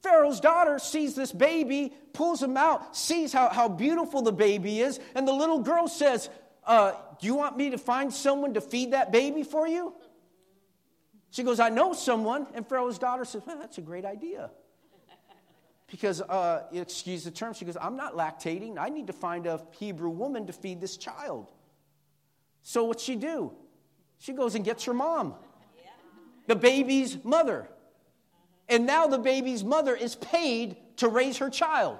Pharaoh's 0.03 0.39
daughter 0.39 0.79
sees 0.79 1.15
this 1.15 1.31
baby, 1.31 1.93
pulls 2.13 2.41
him 2.41 2.55
out, 2.55 2.95
sees 2.95 3.33
how, 3.33 3.49
how 3.49 3.67
beautiful 3.67 4.21
the 4.21 4.31
baby 4.31 4.79
is, 4.79 4.99
and 5.15 5.27
the 5.27 5.33
little 5.33 5.59
girl 5.59 5.87
says, 5.87 6.29
uh, 6.65 6.91
Do 7.19 7.27
you 7.27 7.35
want 7.35 7.57
me 7.57 7.71
to 7.71 7.77
find 7.77 8.13
someone 8.13 8.53
to 8.53 8.61
feed 8.61 8.93
that 8.93 9.11
baby 9.11 9.43
for 9.43 9.67
you? 9.67 9.93
She 11.31 11.43
goes, 11.43 11.59
I 11.59 11.69
know 11.69 11.93
someone. 11.93 12.47
And 12.53 12.67
Pharaoh's 12.67 12.99
daughter 12.99 13.25
says, 13.25 13.41
Well, 13.45 13.57
that's 13.59 13.77
a 13.77 13.81
great 13.81 14.05
idea. 14.05 14.51
Because, 15.87 16.21
uh, 16.21 16.63
excuse 16.73 17.23
the 17.23 17.31
term, 17.31 17.53
she 17.53 17.63
goes, 17.63 17.77
I'm 17.79 17.95
not 17.95 18.13
lactating. 18.13 18.77
I 18.77 18.89
need 18.89 19.07
to 19.07 19.13
find 19.13 19.47
a 19.47 19.61
Hebrew 19.71 20.09
woman 20.09 20.47
to 20.47 20.53
feed 20.53 20.81
this 20.81 20.97
child. 20.97 21.49
So 22.61 22.83
what's 22.83 23.03
she 23.03 23.15
do? 23.15 23.53
She 24.19 24.33
goes 24.33 24.55
and 24.55 24.65
gets 24.65 24.83
her 24.83 24.93
mom. 24.93 25.35
the 26.47 26.55
baby's 26.55 27.23
mother. 27.23 27.69
And 28.69 28.85
now 28.85 29.07
the 29.07 29.17
baby's 29.17 29.63
mother 29.63 29.95
is 29.95 30.15
paid 30.15 30.75
to 30.97 31.07
raise 31.07 31.37
her 31.37 31.49
child. 31.49 31.99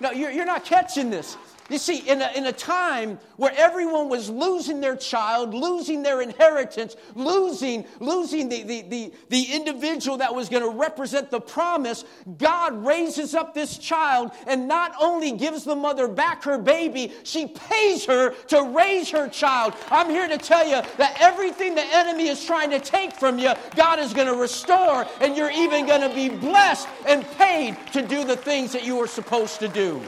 No, 0.00 0.10
you're, 0.10 0.30
you're 0.30 0.46
not 0.46 0.64
catching 0.64 1.10
this. 1.10 1.36
You 1.70 1.78
see, 1.78 1.98
in 1.98 2.20
a, 2.20 2.32
in 2.34 2.46
a 2.46 2.52
time 2.52 3.20
where 3.36 3.52
everyone 3.56 4.08
was 4.08 4.28
losing 4.28 4.80
their 4.80 4.96
child, 4.96 5.54
losing 5.54 6.02
their 6.02 6.20
inheritance, 6.20 6.96
losing, 7.14 7.86
losing 8.00 8.48
the, 8.48 8.64
the, 8.64 8.82
the, 8.82 9.12
the 9.28 9.42
individual 9.52 10.18
that 10.18 10.34
was 10.34 10.48
going 10.48 10.64
to 10.64 10.76
represent 10.76 11.30
the 11.30 11.40
promise, 11.40 12.04
God 12.38 12.84
raises 12.84 13.36
up 13.36 13.54
this 13.54 13.78
child 13.78 14.32
and 14.48 14.66
not 14.66 14.94
only 15.00 15.30
gives 15.30 15.62
the 15.62 15.76
mother 15.76 16.08
back 16.08 16.42
her 16.42 16.58
baby, 16.58 17.12
she 17.22 17.46
pays 17.46 18.04
her 18.04 18.30
to 18.48 18.62
raise 18.64 19.08
her 19.10 19.28
child. 19.28 19.74
I'm 19.92 20.10
here 20.10 20.26
to 20.26 20.38
tell 20.38 20.66
you 20.66 20.82
that 20.98 21.18
everything 21.20 21.76
the 21.76 21.86
enemy 21.94 22.26
is 22.26 22.44
trying 22.44 22.70
to 22.70 22.80
take 22.80 23.12
from 23.12 23.38
you, 23.38 23.52
God 23.76 24.00
is 24.00 24.12
going 24.12 24.26
to 24.26 24.34
restore, 24.34 25.06
and 25.20 25.36
you're 25.36 25.52
even 25.52 25.86
going 25.86 26.02
to 26.02 26.12
be 26.12 26.30
blessed 26.30 26.88
and 27.06 27.24
paid 27.38 27.76
to 27.92 28.02
do 28.02 28.24
the 28.24 28.36
things 28.36 28.72
that 28.72 28.84
you 28.84 28.96
were 28.96 29.06
supposed 29.06 29.60
to 29.60 29.68
do 29.68 30.02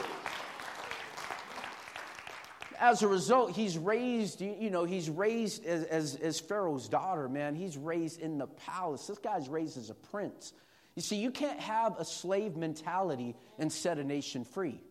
as 2.83 3.01
a 3.01 3.07
result, 3.07 3.51
he's 3.51 3.77
raised, 3.77 4.41
you 4.41 4.69
know, 4.69 4.83
he's 4.83 5.09
raised 5.09 5.65
as, 5.65 5.85
as, 5.85 6.15
as, 6.15 6.37
Pharaoh's 6.37 6.89
daughter, 6.89 7.29
man. 7.29 7.55
He's 7.55 7.77
raised 7.77 8.19
in 8.19 8.37
the 8.37 8.47
palace. 8.47 9.07
This 9.07 9.19
guy's 9.19 9.47
raised 9.47 9.77
as 9.77 9.89
a 9.89 9.93
prince. 9.93 10.51
You 10.93 11.01
see, 11.01 11.15
you 11.15 11.31
can't 11.31 11.61
have 11.61 11.97
a 11.97 12.03
slave 12.03 12.57
mentality 12.57 13.37
and 13.57 13.71
set 13.71 13.99
a 13.99 14.03
nation 14.03 14.43
free. 14.43 14.81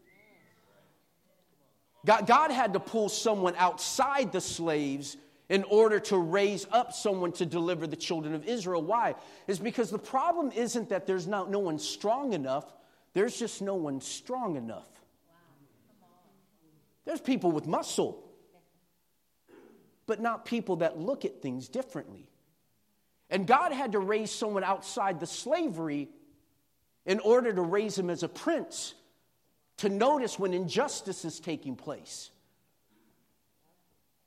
God, 2.07 2.27
God 2.27 2.51
had 2.51 2.73
to 2.73 2.81
pull 2.81 3.11
someone 3.11 3.55
outside 3.59 4.33
the 4.33 4.41
slaves 4.41 5.19
in 5.51 5.63
order 5.65 6.01
to 6.01 6.17
raise 6.17 6.67
up 6.73 6.95
someone 6.95 7.33
to 7.33 7.45
deliver 7.45 7.87
the 7.87 7.95
children 7.95 8.35
of 8.35 8.47
Israel. 8.47 8.81
Why? 8.81 9.17
Is 9.47 9.59
because 9.59 9.91
the 9.91 9.99
problem 9.99 10.51
isn't 10.53 10.89
that 10.89 11.07
there's 11.07 11.27
not, 11.27 11.51
no 11.51 11.59
one 11.59 11.79
strong 11.79 12.33
enough, 12.33 12.73
there's 13.13 13.39
just 13.39 13.61
no 13.61 13.75
one 13.75 14.01
strong 14.01 14.57
enough. 14.57 14.89
There's 17.05 17.21
people 17.21 17.51
with 17.51 17.67
muscle, 17.67 18.23
but 20.07 20.21
not 20.21 20.45
people 20.45 20.77
that 20.77 20.99
look 20.99 21.25
at 21.25 21.43
things 21.43 21.69
differently. 21.69 22.29
And 23.31 23.47
God 23.47 23.73
had 23.73 23.93
to 23.93 23.99
raise 23.99 24.31
someone 24.31 24.63
outside 24.63 25.19
the 25.19 25.27
slavery 25.27 26.09
in 27.07 27.19
order 27.21 27.53
to 27.53 27.63
raise 27.63 27.99
him 27.99 28.11
as 28.11 28.23
a 28.23 28.29
prince 28.29 28.95
to 29.79 29.89
notice 29.89 30.39
when 30.39 30.55
injustice 30.55 31.25
is 31.25 31.41
taking 31.41 31.75
place. 31.75 32.31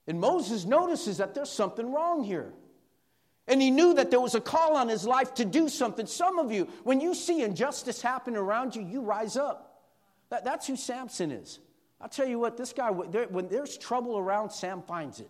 And 0.08 0.20
Moses 0.20 0.66
notices 0.66 1.18
that 1.18 1.34
there's 1.34 1.50
something 1.50 1.92
wrong 1.92 2.24
here. 2.24 2.52
And 3.48 3.62
he 3.62 3.70
knew 3.70 3.94
that 3.94 4.10
there 4.10 4.20
was 4.20 4.36
a 4.36 4.42
call 4.42 4.76
on 4.76 4.90
his 4.90 5.06
life 5.06 5.36
to 5.36 5.46
do 5.46 5.70
something. 5.70 6.08
Some 6.08 6.40
of 6.40 6.52
you, 6.52 6.68
when 6.84 7.00
you 7.00 7.14
see 7.14 7.42
injustice 7.44 8.02
happen 8.02 8.36
around 8.36 8.76
you, 8.76 8.82
you 8.82 9.02
rise 9.02 9.38
up. 9.38 9.84
That, 10.30 10.44
that's 10.44 10.66
who 10.66 10.76
Samson 10.76 11.32
is. 11.32 11.60
I'll 12.06 12.10
tell 12.10 12.28
you 12.28 12.38
what, 12.38 12.56
this 12.56 12.72
guy, 12.72 12.92
when 12.92 13.48
there's 13.48 13.80
trouble 13.80 14.16
around, 14.16 14.52
Sam 14.52 14.84
finds 14.84 15.22
it. 15.22 15.30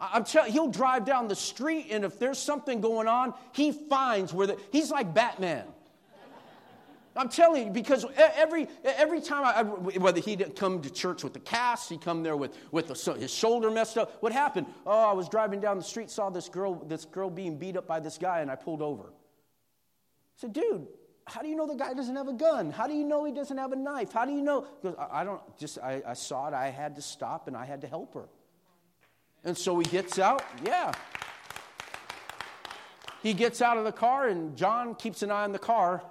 I'm 0.00 0.24
telling 0.24 0.52
he'll 0.52 0.70
drive 0.70 1.04
down 1.04 1.28
the 1.28 1.36
street, 1.36 1.88
and 1.90 2.02
if 2.02 2.18
there's 2.18 2.38
something 2.38 2.80
going 2.80 3.08
on, 3.08 3.34
he 3.52 3.72
finds 3.72 4.32
where 4.32 4.46
the, 4.46 4.58
he's 4.70 4.90
like 4.90 5.12
Batman. 5.12 5.66
I'm 7.14 7.28
telling 7.28 7.66
you, 7.66 7.72
because 7.74 8.06
every, 8.16 8.68
every 8.84 9.20
time, 9.20 9.44
I, 9.44 9.62
whether 9.64 10.18
he 10.18 10.34
didn't 10.34 10.56
come 10.56 10.80
to 10.80 10.90
church 10.90 11.22
with 11.22 11.34
the 11.34 11.40
cast, 11.40 11.90
he 11.90 11.98
come 11.98 12.22
there 12.22 12.34
with, 12.34 12.56
with 12.70 12.88
the, 12.88 13.12
his 13.12 13.30
shoulder 13.30 13.70
messed 13.70 13.98
up. 13.98 14.16
What 14.22 14.32
happened? 14.32 14.66
Oh, 14.86 15.10
I 15.10 15.12
was 15.12 15.28
driving 15.28 15.60
down 15.60 15.76
the 15.76 15.84
street, 15.84 16.10
saw 16.10 16.30
this 16.30 16.48
girl, 16.48 16.76
this 16.86 17.04
girl 17.04 17.28
being 17.28 17.58
beat 17.58 17.76
up 17.76 17.86
by 17.86 18.00
this 18.00 18.16
guy, 18.16 18.40
and 18.40 18.50
I 18.50 18.54
pulled 18.54 18.80
over. 18.80 19.02
I 19.02 19.10
said, 20.36 20.54
dude, 20.54 20.86
how 21.26 21.40
do 21.40 21.48
you 21.48 21.56
know 21.56 21.66
the 21.66 21.74
guy 21.74 21.94
doesn't 21.94 22.16
have 22.16 22.28
a 22.28 22.32
gun? 22.32 22.70
How 22.70 22.86
do 22.86 22.94
you 22.94 23.04
know 23.04 23.24
he 23.24 23.32
doesn't 23.32 23.56
have 23.56 23.72
a 23.72 23.76
knife? 23.76 24.12
How 24.12 24.24
do 24.24 24.32
you 24.32 24.42
know? 24.42 24.66
Because 24.80 24.96
I, 24.98 25.20
I 25.20 25.24
don't 25.24 25.40
just, 25.58 25.78
I, 25.78 26.02
I 26.06 26.14
saw 26.14 26.48
it, 26.48 26.54
I 26.54 26.70
had 26.70 26.96
to 26.96 27.02
stop 27.02 27.48
and 27.48 27.56
I 27.56 27.64
had 27.64 27.80
to 27.82 27.86
help 27.86 28.14
her. 28.14 28.28
And 29.44 29.56
so 29.56 29.78
he 29.78 29.84
gets 29.84 30.18
out, 30.18 30.44
yeah. 30.64 30.92
He 33.22 33.34
gets 33.34 33.62
out 33.62 33.76
of 33.76 33.84
the 33.84 33.92
car 33.92 34.28
and 34.28 34.56
John 34.56 34.94
keeps 34.94 35.22
an 35.22 35.30
eye 35.30 35.44
on 35.44 35.52
the 35.52 35.58
car. 35.58 36.02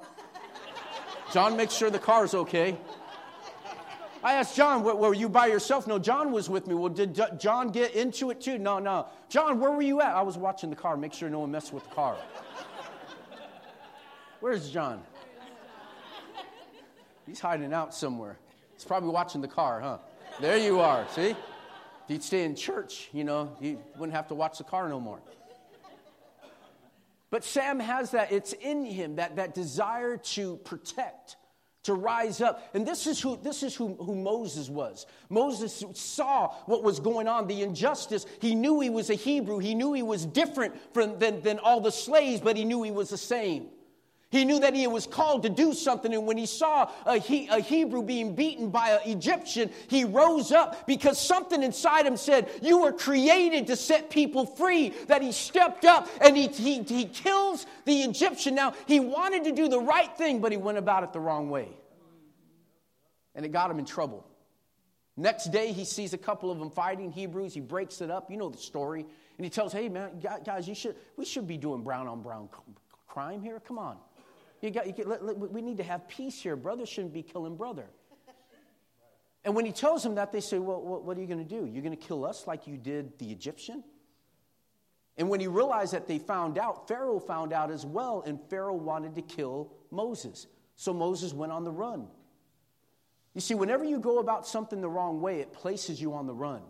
John 1.34 1.56
makes 1.56 1.74
sure 1.74 1.90
the 1.90 2.00
car's 2.00 2.34
okay. 2.34 2.78
I 4.24 4.34
asked 4.34 4.56
John, 4.56 4.84
were 4.84 5.14
you 5.16 5.30
by 5.30 5.48
yourself? 5.48 5.88
No, 5.88 5.98
John 5.98 6.32
was 6.32 6.50
with 6.50 6.68
me. 6.68 6.76
Well, 6.76 6.90
did 6.90 7.20
John 7.40 7.70
get 7.70 7.96
into 7.96 8.30
it 8.30 8.40
too? 8.40 8.60
No, 8.60 8.78
no. 8.78 9.08
John, 9.30 9.60
where 9.60 9.72
were 9.72 9.82
you 9.82 10.00
at? 10.02 10.16
I 10.16 10.22
was 10.22 10.38
watching 10.38 10.70
the 10.70 10.76
car, 10.76 10.96
make 10.96 11.14
sure 11.14 11.30
no 11.30 11.40
one 11.40 11.52
messed 11.52 11.74
with 11.74 11.84
the 11.90 11.96
car. 11.96 12.18
Where's 14.42 14.72
John? 14.72 15.04
He's 17.28 17.40
hiding 17.40 17.74
out 17.74 17.94
somewhere. 17.94 18.38
He's 18.74 18.84
probably 18.84 19.12
watching 19.12 19.40
the 19.40 19.48
car, 19.48 19.80
huh? 19.80 20.00
There 20.42 20.58
you 20.58 20.80
are, 20.80 21.08
see? 21.10 21.30
If 21.30 21.38
you'd 22.08 22.24
stay 22.24 22.44
in 22.44 22.56
church, 22.56 23.10
you 23.14 23.24
know, 23.24 23.56
you 23.62 23.80
wouldn't 23.98 24.16
have 24.16 24.28
to 24.30 24.36
watch 24.36 24.58
the 24.58 24.64
car 24.64 24.90
no 24.90 25.00
more. 25.00 25.20
But 27.30 27.44
Sam 27.44 27.80
has 27.80 28.12
that, 28.12 28.32
it's 28.32 28.54
in 28.54 28.84
him, 28.84 29.18
that, 29.18 29.36
that 29.36 29.54
desire 29.54 30.18
to 30.18 30.58
protect, 30.58 31.38
to 31.84 31.94
rise 31.94 32.42
up. 32.42 32.68
And 32.74 32.86
this 32.86 33.06
is 33.06 33.22
who, 33.22 33.38
this 33.38 33.62
is 33.62 33.76
who, 33.76 33.94
who 33.94 34.16
Moses 34.16 34.70
was. 34.70 35.06
Moses 35.30 35.84
saw 35.94 36.56
what 36.66 36.84
was 36.84 37.00
going 37.00 37.28
on, 37.28 37.46
the 37.46 37.62
injustice. 37.62 38.26
He 38.40 38.56
knew 38.56 38.80
he 38.80 38.90
was 38.90 39.12
a 39.12 39.16
Hebrew. 39.16 39.60
He 39.60 39.76
knew 39.76 39.94
he 39.94 40.04
was 40.04 40.26
different 40.26 40.74
from, 40.96 41.20
than, 41.20 41.42
than 41.42 41.60
all 41.60 41.80
the 41.80 41.92
slaves, 41.92 42.42
but 42.42 42.58
he 42.58 42.66
knew 42.66 42.82
he 42.82 42.92
was 42.92 43.10
the 43.10 43.18
same. 43.18 43.68
He 44.32 44.46
knew 44.46 44.62
that 44.62 44.74
he 44.74 44.88
was 44.88 45.06
called 45.06 45.44
to 45.44 45.50
do 45.50 45.74
something, 45.74 46.14
and 46.14 46.26
when 46.26 46.38
he 46.38 46.46
saw 46.46 46.90
a, 47.06 47.18
he, 47.18 47.50
a 47.50 47.60
Hebrew 47.60 48.02
being 48.02 48.34
beaten 48.34 48.70
by 48.70 48.92
an 48.92 49.02
Egyptian, 49.06 49.70
he 49.90 50.06
rose 50.06 50.54
up 50.54 50.88
because 50.88 51.20
something 51.20 51.62
inside 51.62 52.06
him 52.06 52.16
said, 52.16 52.50
You 52.62 52.80
were 52.80 52.94
created 52.94 53.68
to 53.68 53.76
set 53.76 54.10
people 54.10 54.46
free. 54.46 54.94
That 55.08 55.22
he 55.22 55.34
stepped 55.34 55.84
up 55.84 56.08
and 56.22 56.38
he, 56.38 56.48
he, 56.48 56.82
he 56.84 57.06
kills 57.06 57.66
the 57.84 58.04
Egyptian. 58.04 58.56
Now, 58.56 58.74
he 58.86 59.02
wanted 59.02 59.44
to 59.44 59.52
do 59.52 59.68
the 59.68 59.82
right 59.82 60.16
thing, 60.18 60.40
but 60.40 60.54
he 60.54 60.58
went 60.58 60.78
about 60.78 61.04
it 61.04 61.12
the 61.12 61.20
wrong 61.20 61.50
way. 61.50 61.68
And 63.36 63.46
it 63.46 63.52
got 63.52 63.70
him 63.70 63.80
in 63.80 63.86
trouble. 63.86 64.26
Next 65.18 65.52
day, 65.52 65.74
he 65.74 65.84
sees 65.84 66.14
a 66.14 66.18
couple 66.18 66.52
of 66.52 66.58
them 66.58 66.70
fighting 66.70 67.12
Hebrews. 67.12 67.54
He 67.54 67.60
breaks 67.60 68.00
it 68.00 68.10
up. 68.10 68.32
You 68.32 68.38
know 68.38 68.50
the 68.50 68.58
story. 68.58 69.06
And 69.38 69.46
he 69.46 69.50
tells, 69.50 69.74
Hey, 69.74 69.90
man, 69.90 70.24
guys, 70.46 70.70
you 70.70 70.76
should, 70.76 70.96
we 71.18 71.26
should 71.26 71.48
be 71.48 71.58
doing 71.58 71.84
brown 71.84 72.08
on 72.08 72.22
brown 72.22 72.48
crime 73.12 73.42
here. 73.42 73.60
Come 73.60 73.78
on. 73.78 73.98
You 74.62 74.70
got, 74.70 74.86
you 74.86 74.94
get, 74.94 75.08
let, 75.08 75.24
let, 75.24 75.38
we 75.38 75.62
need 75.62 75.78
to 75.78 75.84
have 75.84 76.08
peace 76.08 76.40
here. 76.40 76.56
Brother 76.56 76.86
shouldn't 76.86 77.14
be 77.14 77.24
killing 77.24 77.56
brother. 77.56 77.88
And 79.44 79.56
when 79.56 79.66
he 79.66 79.72
tells 79.72 80.04
them 80.04 80.16
that, 80.16 80.32
they 80.32 80.40
say, 80.40 80.60
Well, 80.60 80.82
what, 80.82 81.04
what 81.04 81.18
are 81.18 81.22
you 81.22 81.28
going 81.28 81.44
to 81.46 81.50
do? 81.50 81.66
You're 81.66 81.82
going 81.82 81.98
to 81.98 82.08
kill 82.08 82.26
us 82.26 82.46
like 82.46 82.68
you 82.68 82.78
did 82.78 83.18
the 83.18 83.32
Egyptian? 83.32 83.84
And 85.18 85.30
when 85.30 85.40
he 85.40 85.48
realized 85.48 85.94
that 85.94 86.08
they 86.08 86.20
found 86.20 86.58
out, 86.58 86.88
Pharaoh 86.88 87.20
found 87.20 87.54
out 87.54 87.72
as 87.72 87.86
well, 87.86 88.24
and 88.26 88.40
Pharaoh 88.50 88.76
wanted 88.76 89.16
to 89.16 89.22
kill 89.22 89.74
Moses. 89.90 90.48
So 90.76 90.94
Moses 90.94 91.34
went 91.34 91.52
on 91.52 91.64
the 91.64 91.72
run. 91.72 92.08
You 93.34 93.42
see, 93.42 93.54
whenever 93.54 93.84
you 93.84 94.00
go 94.00 94.20
about 94.20 94.48
something 94.48 94.82
the 94.82 94.90
wrong 94.90 95.22
way, 95.22 95.40
it 95.40 95.54
places 95.54 96.02
you 96.02 96.14
on 96.14 96.28
the 96.28 96.34
run. 96.34 96.62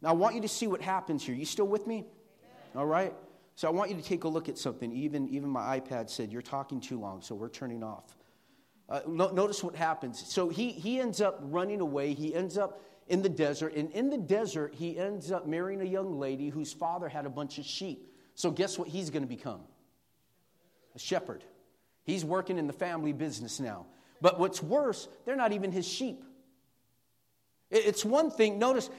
Now, 0.00 0.10
I 0.10 0.12
want 0.12 0.34
you 0.34 0.42
to 0.42 0.48
see 0.48 0.66
what 0.66 0.80
happens 0.80 1.24
here. 1.24 1.34
You 1.34 1.44
still 1.44 1.66
with 1.66 1.86
me? 1.86 1.98
Amen. 1.98 2.06
All 2.76 2.86
right? 2.86 3.14
So 3.56 3.68
I 3.68 3.70
want 3.70 3.90
you 3.90 3.96
to 3.96 4.02
take 4.02 4.24
a 4.24 4.28
look 4.28 4.48
at 4.48 4.58
something. 4.58 4.92
Even, 4.92 5.28
even 5.28 5.48
my 5.48 5.78
iPad 5.78 6.10
said, 6.10 6.32
You're 6.32 6.42
talking 6.42 6.80
too 6.80 6.98
long, 6.98 7.22
so 7.22 7.34
we're 7.34 7.48
turning 7.48 7.82
off. 7.82 8.16
Uh, 8.88 9.00
no, 9.06 9.30
notice 9.30 9.62
what 9.62 9.74
happens. 9.74 10.22
So 10.26 10.48
he, 10.48 10.70
he 10.70 11.00
ends 11.00 11.20
up 11.20 11.38
running 11.40 11.80
away. 11.80 12.14
He 12.14 12.34
ends 12.34 12.58
up 12.58 12.82
in 13.08 13.22
the 13.22 13.28
desert. 13.28 13.74
And 13.74 13.90
in 13.92 14.10
the 14.10 14.18
desert, 14.18 14.74
he 14.74 14.98
ends 14.98 15.32
up 15.32 15.46
marrying 15.46 15.80
a 15.80 15.84
young 15.84 16.18
lady 16.18 16.48
whose 16.48 16.72
father 16.72 17.08
had 17.08 17.26
a 17.26 17.30
bunch 17.30 17.58
of 17.58 17.64
sheep. 17.64 18.10
So 18.34 18.50
guess 18.50 18.78
what 18.78 18.88
he's 18.88 19.10
going 19.10 19.22
to 19.22 19.28
become? 19.28 19.60
A 20.94 20.98
shepherd. 20.98 21.44
He's 22.02 22.24
working 22.24 22.58
in 22.58 22.66
the 22.66 22.72
family 22.72 23.12
business 23.12 23.58
now. 23.60 23.86
But 24.20 24.38
what's 24.38 24.62
worse, 24.62 25.08
they're 25.24 25.36
not 25.36 25.52
even 25.52 25.72
his 25.72 25.86
sheep. 25.86 26.22
It's 27.70 28.04
one 28.04 28.30
thing, 28.30 28.58
notice, 28.58 28.90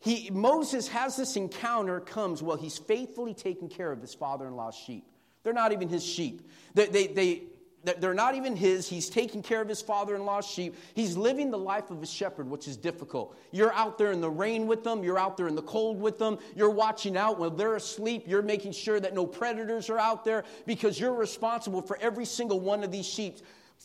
he, 0.00 0.30
Moses 0.30 0.88
has 0.88 1.16
this 1.16 1.36
encounter, 1.36 2.00
comes 2.00 2.42
while 2.42 2.56
he's 2.56 2.78
faithfully 2.78 3.34
taking 3.34 3.68
care 3.68 3.90
of 3.90 4.00
his 4.00 4.14
father 4.14 4.46
in 4.46 4.54
law's 4.54 4.76
sheep. 4.76 5.04
They're 5.42 5.52
not 5.52 5.72
even 5.72 5.88
his 5.88 6.04
sheep. 6.04 6.48
They, 6.74 6.86
they, 6.86 7.06
they, 7.08 7.42
they're 7.84 8.14
not 8.14 8.34
even 8.34 8.54
his. 8.54 8.88
He's 8.88 9.08
taking 9.08 9.42
care 9.42 9.60
of 9.60 9.68
his 9.68 9.80
father 9.80 10.14
in 10.14 10.24
law's 10.24 10.46
sheep. 10.46 10.76
He's 10.94 11.16
living 11.16 11.50
the 11.50 11.58
life 11.58 11.90
of 11.90 12.02
a 12.02 12.06
shepherd, 12.06 12.48
which 12.48 12.68
is 12.68 12.76
difficult. 12.76 13.36
You're 13.50 13.72
out 13.72 13.98
there 13.98 14.12
in 14.12 14.20
the 14.20 14.30
rain 14.30 14.66
with 14.66 14.84
them, 14.84 15.02
you're 15.02 15.18
out 15.18 15.36
there 15.36 15.48
in 15.48 15.54
the 15.54 15.62
cold 15.62 16.00
with 16.00 16.18
them, 16.18 16.38
you're 16.54 16.70
watching 16.70 17.16
out 17.16 17.38
while 17.38 17.50
they're 17.50 17.76
asleep, 17.76 18.24
you're 18.26 18.42
making 18.42 18.72
sure 18.72 19.00
that 19.00 19.14
no 19.14 19.26
predators 19.26 19.90
are 19.90 19.98
out 19.98 20.24
there 20.24 20.44
because 20.66 20.98
you're 20.98 21.14
responsible 21.14 21.82
for 21.82 21.98
every 22.00 22.24
single 22.24 22.60
one 22.60 22.84
of 22.84 22.92
these 22.92 23.06
sheep. 23.06 23.38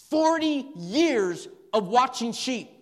40 0.10 0.72
years 0.76 1.48
of 1.72 1.88
watching 1.88 2.34
sheep. 2.34 2.73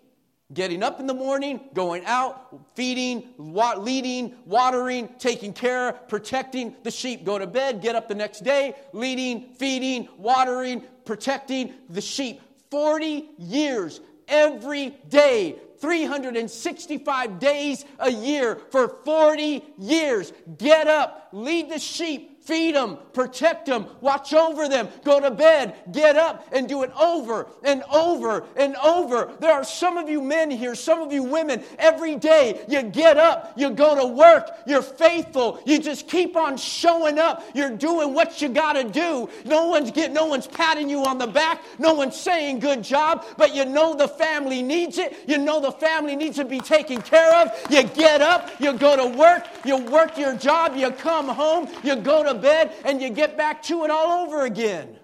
Getting 0.53 0.83
up 0.83 0.99
in 0.99 1.07
the 1.07 1.13
morning, 1.13 1.61
going 1.73 2.03
out, 2.05 2.75
feeding, 2.75 3.29
wa- 3.37 3.75
leading, 3.77 4.35
watering, 4.45 5.07
taking 5.17 5.53
care, 5.53 5.93
protecting 5.93 6.75
the 6.83 6.91
sheep. 6.91 7.23
Go 7.23 7.37
to 7.37 7.47
bed, 7.47 7.81
get 7.81 7.95
up 7.95 8.09
the 8.09 8.15
next 8.15 8.43
day, 8.43 8.75
leading, 8.91 9.53
feeding, 9.53 10.09
watering, 10.17 10.83
protecting 11.05 11.73
the 11.89 12.01
sheep. 12.01 12.41
40 12.69 13.29
years 13.37 14.01
every 14.27 14.89
day, 15.09 15.55
365 15.79 17.39
days 17.39 17.85
a 17.99 18.11
year 18.11 18.55
for 18.71 18.87
40 19.05 19.63
years. 19.77 20.33
Get 20.57 20.87
up, 20.87 21.29
lead 21.31 21.69
the 21.69 21.79
sheep, 21.79 22.30
feed 22.41 22.75
them, 22.75 22.97
protect 23.13 23.67
them, 23.67 23.85
watch 24.01 24.33
over 24.33 24.67
them, 24.67 24.89
go 25.03 25.19
to 25.19 25.29
bed, 25.29 25.75
get 25.91 26.17
up, 26.17 26.47
and 26.51 26.67
do 26.67 26.81
it 26.81 26.91
over 26.99 27.47
and 27.63 27.83
over 27.93 28.43
and 28.55 28.75
over. 28.77 29.31
There 29.39 29.53
are 29.53 29.63
some 29.63 29.97
of 29.97 30.09
you 30.09 30.21
men 30.21 30.49
here, 30.49 30.73
some 30.73 31.01
of 31.01 31.13
you 31.13 31.23
women, 31.23 31.63
every 31.77 32.15
day 32.15 32.65
you 32.67 32.81
get 32.83 33.17
up, 33.17 33.53
you 33.55 33.69
go 33.69 33.95
to 33.95 34.07
work, 34.07 34.49
you're 34.65 34.81
faithful, 34.81 35.61
you 35.65 35.79
just 35.79 36.07
keep 36.07 36.35
on 36.35 36.57
showing 36.57 37.19
up, 37.19 37.43
you're 37.53 37.77
doing 37.77 38.13
what 38.13 38.41
you 38.41 38.49
got 38.49 38.73
to 38.73 38.83
do. 38.83 39.29
No 39.45 39.67
one's 39.67 39.91
get, 39.91 40.11
no 40.11 40.25
one's 40.25 40.47
patting 40.47 40.89
you 40.89 41.05
on 41.05 41.19
the 41.19 41.27
back, 41.27 41.61
no 41.77 41.93
one's 41.93 42.19
saying 42.19 42.59
good 42.59 42.83
job, 42.83 43.23
but 43.37 43.53
you 43.53 43.65
know 43.65 43.95
the 43.95 44.07
family 44.07 44.63
needs 44.63 44.97
it, 44.97 45.15
you 45.27 45.37
know 45.37 45.59
the 45.59 45.71
family 45.71 46.15
needs 46.15 46.37
to 46.37 46.45
be 46.45 46.59
taken 46.59 47.01
care 47.01 47.35
of. 47.35 47.51
You 47.69 47.83
get 47.83 48.21
up, 48.21 48.49
you 48.59 48.73
go 48.73 48.95
to 48.95 49.17
work, 49.17 49.45
you 49.63 49.77
work 49.77 50.17
your 50.17 50.35
job, 50.35 50.75
you 50.75 50.89
come 50.91 51.27
home, 51.27 51.69
you 51.83 51.95
go 51.95 52.23
to 52.23 52.30
to 52.33 52.39
bed 52.39 52.73
and 52.85 53.01
you 53.01 53.09
get 53.09 53.37
back 53.37 53.63
to 53.63 53.83
it 53.83 53.91
all 53.91 54.25
over 54.25 54.45
again. 54.45 54.97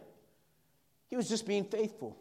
He 1.10 1.16
was 1.16 1.30
just 1.30 1.46
being 1.46 1.64
faithful. 1.64 2.18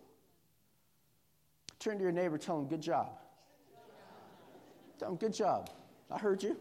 Turn 1.79 1.99
to 1.99 2.03
your 2.03 2.13
neighbor, 2.13 2.39
tell 2.39 2.59
him, 2.59 2.67
good 2.67 2.81
job. 2.81 3.09
Tell 4.99 5.11
him, 5.11 5.17
good 5.17 5.35
job. 5.35 5.71
I 6.11 6.19
heard 6.19 6.43
you. 6.43 6.57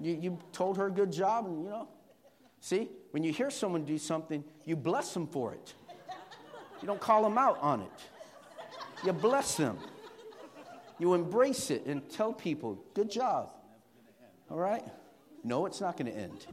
You, 0.00 0.18
you 0.20 0.38
told 0.52 0.76
her 0.76 0.90
good 0.90 1.12
job, 1.12 1.46
and 1.46 1.64
you 1.64 1.70
know. 1.70 1.88
See, 2.60 2.88
when 3.10 3.22
you 3.22 3.32
hear 3.32 3.50
someone 3.50 3.84
do 3.84 3.98
something, 3.98 4.42
you 4.64 4.76
bless 4.76 5.12
them 5.14 5.26
for 5.26 5.52
it. 5.54 5.74
You 6.80 6.86
don't 6.86 7.00
call 7.00 7.22
them 7.22 7.38
out 7.38 7.58
on 7.60 7.82
it. 7.82 9.04
You 9.04 9.12
bless 9.12 9.56
them. 9.56 9.78
You 10.98 11.14
embrace 11.14 11.70
it 11.70 11.86
and 11.86 12.08
tell 12.08 12.32
people, 12.32 12.82
good 12.94 13.10
job. 13.10 13.52
All 14.50 14.58
right? 14.58 14.84
No, 15.44 15.66
it's 15.66 15.80
not 15.80 15.96
going 15.96 16.10
to 16.10 16.18
end 16.18 16.46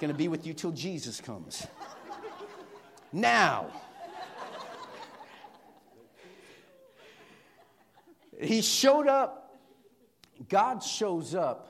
going 0.00 0.10
to 0.10 0.16
be 0.16 0.28
with 0.28 0.46
you 0.46 0.54
till 0.54 0.72
Jesus 0.72 1.20
comes. 1.20 1.66
Now, 3.12 3.66
he 8.40 8.62
showed 8.62 9.06
up, 9.06 9.58
God 10.48 10.82
shows 10.82 11.34
up. 11.34 11.66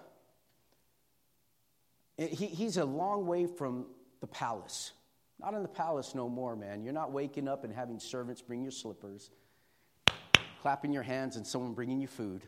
He, 2.17 2.47
he's 2.47 2.77
a 2.77 2.85
long 2.85 3.27
way 3.27 3.47
from 3.47 3.87
the 4.21 4.27
palace. 4.27 4.93
Not 5.41 5.55
in 5.55 5.63
the 5.63 5.69
palace 5.69 6.15
no 6.15 6.29
more, 6.29 6.55
man. 6.55 6.85
You're 6.85 6.93
not 6.93 7.13
waking 7.13 7.49
up 7.49 7.65
and 7.65 7.75
having 7.75 7.99
servants 7.99 8.43
bring 8.43 8.63
your 8.63 8.71
slippers, 8.71 9.31
clapping 10.61 10.93
your 10.93 11.03
hands, 11.03 11.37
and 11.37 11.47
someone 11.47 11.73
bringing 11.73 12.01
you 12.01 12.07
food. 12.07 12.43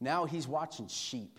Now 0.00 0.24
he's 0.24 0.48
watching 0.48 0.88
sheep. 0.88 1.38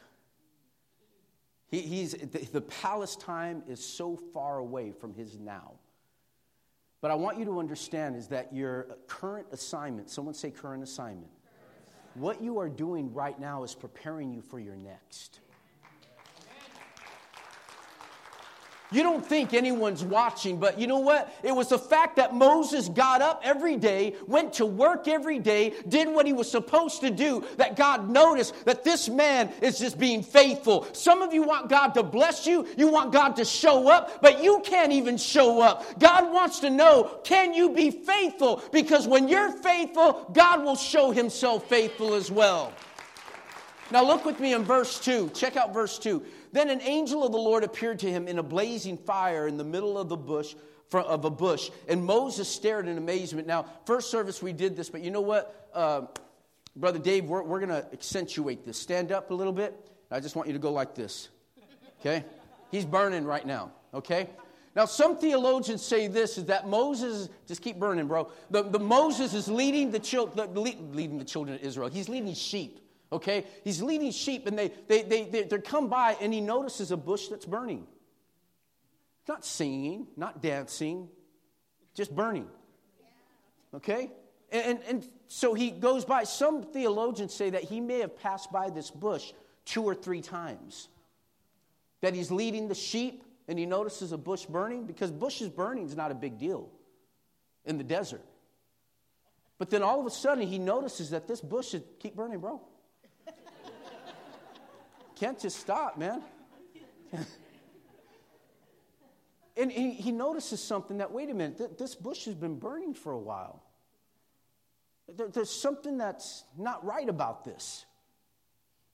He, 1.76 1.82
he's, 1.82 2.14
the, 2.14 2.48
the 2.54 2.62
palace 2.62 3.18
time 3.18 3.62
is 3.68 3.84
so 3.84 4.16
far 4.16 4.60
away 4.60 4.94
from 4.94 5.14
his 5.14 5.38
now. 5.38 5.74
But 7.02 7.12
I 7.12 7.16
want 7.16 7.38
you 7.38 7.44
to 7.46 7.60
understand 7.60 8.16
is 8.16 8.28
that 8.30 8.54
your 8.54 8.98
current 9.08 9.48
assignment, 9.52 10.10
someone 10.10 10.34
say 10.34 10.52
current 10.52 10.84
assignment, 10.84 11.32
what 12.14 12.42
you 12.42 12.60
are 12.60 12.70
doing 12.70 13.14
right 13.14 13.38
now 13.38 13.64
is 13.66 13.76
preparing 13.76 14.32
you 14.32 14.42
for 14.42 14.58
your 14.58 14.78
next. 14.78 15.42
You 18.92 19.02
don't 19.04 19.26
think 19.26 19.54
anyone's 19.54 20.04
watching, 20.04 20.60
but 20.60 20.80
you 20.80 20.86
know 20.86 21.00
what? 21.00 21.34
It 21.44 21.54
was 21.54 21.70
the 21.70 21.80
fact 21.80 22.18
that 22.18 22.36
Moses 22.36 22.88
got 22.90 23.22
up 23.22 23.42
every 23.44 23.78
day, 23.78 24.16
went 24.28 24.54
to 24.54 24.66
work 24.66 25.08
every 25.08 25.40
day, 25.40 25.74
did 25.88 26.08
what 26.08 26.28
he 26.28 26.34
was 26.34 26.50
supposed 26.50 27.02
to 27.02 27.10
do, 27.10 27.44
that 27.58 27.76
God 27.76 28.10
noticed 28.10 28.54
that 28.66 28.84
this 28.84 29.10
man 29.10 29.52
is 29.62 29.80
just 29.80 29.98
being 29.98 30.22
faithful. 30.22 30.88
Some 30.94 31.22
of 31.24 31.34
you 31.34 31.44
want 31.44 31.70
God 31.70 31.90
to 31.96 32.04
bless 32.04 32.46
you, 32.46 32.68
you 32.78 32.88
want 32.88 33.12
God 33.12 33.36
to 33.38 33.46
show 33.46 33.90
up, 33.90 34.22
but 34.22 34.44
you 34.44 34.62
can't 34.64 34.92
even 34.92 35.18
show 35.18 35.62
up. 35.62 36.00
God 36.00 36.32
wants 36.32 36.60
to 36.60 36.70
know 36.70 37.20
can 37.24 37.54
you 37.54 37.72
be 37.72 37.90
faithful? 37.90 38.62
Because 38.72 39.08
when 39.08 39.28
you're 39.28 39.52
faithful, 39.52 40.30
God 40.32 40.64
will 40.64 40.76
show 40.76 41.12
himself 41.12 41.68
faithful 41.68 42.14
as 42.14 42.30
well. 42.30 42.72
Now, 43.92 44.04
look 44.04 44.26
with 44.26 44.40
me 44.40 44.54
in 44.54 44.64
verse 44.64 45.00
2. 45.00 45.30
Check 45.34 45.58
out 45.58 45.74
verse 45.74 46.00
2. 46.00 46.24
Then 46.52 46.70
an 46.70 46.82
angel 46.82 47.24
of 47.24 47.32
the 47.32 47.38
Lord 47.38 47.64
appeared 47.64 48.00
to 48.00 48.10
him 48.10 48.28
in 48.28 48.40
a 48.40 48.44
blazing 48.44 48.98
fire 48.98 49.48
in 49.48 49.58
the 49.58 49.64
middle 49.64 49.98
of 49.98 50.10
the 50.10 50.18
bush 50.18 50.56
of 50.94 51.26
a 51.26 51.30
bush, 51.30 51.72
and 51.88 52.06
Moses 52.06 52.48
stared 52.48 52.88
in 52.88 52.98
amazement. 52.98 53.48
Now, 53.48 53.66
first 53.86 54.10
service 54.10 54.42
we 54.42 54.54
did 54.54 54.76
this, 54.76 54.90
but 54.90 55.02
you 55.02 55.12
know 55.12 55.22
what, 55.22 55.70
uh, 55.74 56.04
brother 56.76 57.00
Dave, 57.00 57.26
we're, 57.26 57.44
we're 57.44 57.60
going 57.60 57.70
to 57.70 57.86
accentuate 57.92 58.66
this. 58.66 58.78
Stand 58.78 59.12
up 59.12 59.32
a 59.32 59.34
little 59.34 59.54
bit. 59.54 59.76
I 60.10 60.20
just 60.20 60.36
want 60.36 60.48
you 60.48 60.54
to 60.54 60.60
go 60.60 60.72
like 60.72 60.96
this. 60.96 61.30
Okay, 62.00 62.24
he's 62.72 62.86
burning 62.86 63.26
right 63.26 63.46
now. 63.46 63.72
Okay. 63.94 64.30
Now, 64.76 64.86
some 64.86 65.18
theologians 65.18 65.82
say 65.82 66.08
this 66.08 66.38
is 66.38 66.46
that 66.46 66.68
Moses, 66.68 67.30
just 67.48 67.62
keep 67.62 67.80
burning, 67.80 68.08
bro. 68.08 68.30
The, 68.52 68.64
the 68.64 68.80
Moses 68.80 69.34
is 69.34 69.48
leading 69.48 69.90
the, 69.90 70.00
chil- 70.00 70.28
the, 70.28 70.48
leading 70.48 71.18
the 71.18 71.24
children 71.24 71.56
of 71.56 71.64
Israel. 71.64 71.88
He's 71.88 72.10
leading 72.10 72.34
sheep 72.34 72.85
okay? 73.12 73.46
He's 73.64 73.82
leading 73.82 74.12
sheep, 74.12 74.48
and 74.48 74.58
they, 74.58 74.72
they, 74.88 75.04
they, 75.04 75.24
they, 75.26 75.44
they 75.44 75.58
come 75.60 75.90
by, 75.90 76.18
and 76.22 76.34
he 76.34 76.42
notices 76.42 76.92
a 76.92 76.98
bush 76.98 77.28
that's 77.28 77.46
burning. 77.46 77.86
Not 79.28 79.44
singing, 79.44 80.08
not 80.16 80.42
dancing, 80.42 81.10
just 81.94 82.16
burning. 82.16 82.48
Okay? 83.74 84.12
And, 84.52 84.80
and, 84.88 85.08
so 85.28 85.54
he 85.54 85.72
goes 85.72 86.06
by. 86.06 86.24
Some 86.24 86.64
theologians 86.64 87.34
say 87.34 87.50
that 87.50 87.64
he 87.64 87.82
may 87.82 88.00
have 88.00 88.18
passed 88.18 88.52
by 88.52 88.70
this 88.70 88.92
bush 88.92 89.34
two 89.66 89.84
or 89.84 89.96
three 89.96 90.22
times. 90.22 90.88
That 92.02 92.14
he's 92.14 92.30
leading 92.30 92.68
the 92.68 92.76
sheep 92.76 93.24
and 93.48 93.58
he 93.58 93.66
notices 93.66 94.12
a 94.12 94.18
bush 94.18 94.46
burning 94.46 94.86
because 94.86 95.12
bushes 95.12 95.50
burning 95.50 95.86
is 95.86 95.96
not 95.96 96.12
a 96.12 96.16
big 96.16 96.38
deal 96.38 96.70
in 97.66 97.78
the 97.78 97.84
desert. 97.84 98.22
But 99.58 99.70
then 99.70 99.82
all 99.82 100.00
of 100.00 100.06
a 100.06 100.12
sudden 100.12 100.46
he 100.46 100.60
notices 100.60 101.10
that 101.12 101.28
this 101.28 101.42
bush 101.42 101.70
should 101.70 101.84
keep 102.00 102.16
burning, 102.16 102.40
bro. 102.40 102.62
Can't 105.16 105.40
just 105.40 105.60
stop, 105.60 105.98
man. 105.98 106.22
and 109.58 109.72
he, 109.72 109.92
he, 109.92 110.12
notices 110.12 110.62
something 110.62 110.98
that, 110.98 111.12
wait 111.12 111.30
a 111.30 111.34
minute, 111.34 111.58
th- 111.58 111.72
this 111.78 111.96
bush 111.96 112.26
has 112.26 112.36
been 112.36 112.60
burning 112.60 112.94
for 112.94 113.14
a 113.14 113.20
while. 113.20 113.64
There, 115.16 115.30
there's 115.30 115.50
something 115.50 115.98
that's 115.98 116.44
not 116.58 116.84
right 116.84 117.08
about 117.08 117.46
this. 117.46 117.86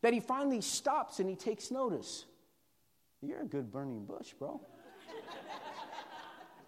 That 0.02 0.14
he 0.14 0.20
finally 0.20 0.62
stops 0.62 1.20
and 1.20 1.30
he 1.30 1.36
takes 1.36 1.72
notice. 1.72 2.26
You're 3.22 3.42
a 3.42 3.46
good 3.46 3.72
burning 3.72 4.06
bush, 4.06 4.34
bro. 4.38 4.62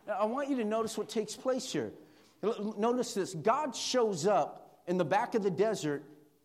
now, 0.08 0.18
I 0.20 0.26
want 0.26 0.50
you 0.50 0.58
to 0.58 0.66
notice 0.66 0.98
what 0.98 1.10
takes 1.10 1.36
place 1.36 1.72
here. 1.72 1.92
Notice 2.78 3.14
this 3.14 3.34
God 3.34 3.76
shows 3.76 4.28
up 4.28 4.82
in 4.88 4.98
the 4.98 5.06
back 5.06 5.36
of 5.36 5.44
the 5.44 5.52
desert 5.52 6.04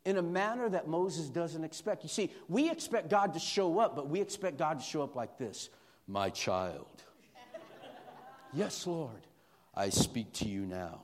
in 0.09 0.17
a 0.17 0.23
manner 0.23 0.71
that 0.71 0.89
Moses 0.89 1.29
doesn't 1.29 1.65
expect. 1.65 2.03
You 2.03 2.09
see, 2.09 2.33
we 2.49 2.71
expect 2.71 3.11
God 3.11 3.35
to 3.35 3.39
show 3.39 3.79
up, 3.79 3.95
but 3.95 4.09
we 4.09 4.23
expect 4.23 4.57
God 4.57 4.79
to 4.79 4.85
show 4.85 5.03
up 5.03 5.15
like 5.15 5.37
this 5.37 5.69
My 6.07 6.31
child. 6.31 6.87
yes, 8.55 8.87
Lord, 8.87 9.27
I 9.75 9.91
speak 9.91 10.33
to 10.35 10.49
you 10.49 10.65
now. 10.65 11.03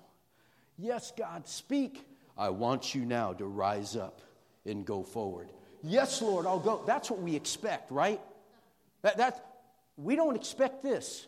Yes, 0.78 1.12
God, 1.14 1.46
speak. 1.46 2.06
I 2.36 2.48
want 2.48 2.94
you 2.94 3.04
now 3.04 3.34
to 3.34 3.44
rise 3.44 3.94
up 3.94 4.22
and 4.64 4.86
go 4.86 5.02
forward. 5.02 5.48
Yes, 5.82 6.22
Lord, 6.22 6.46
I'll 6.46 6.58
go. 6.58 6.82
That's 6.86 7.10
what 7.10 7.20
we 7.20 7.36
expect, 7.36 7.90
right? 7.90 8.22
That, 9.02 9.18
that, 9.18 9.44
we 9.98 10.16
don't 10.16 10.34
expect 10.34 10.82
this. 10.82 11.26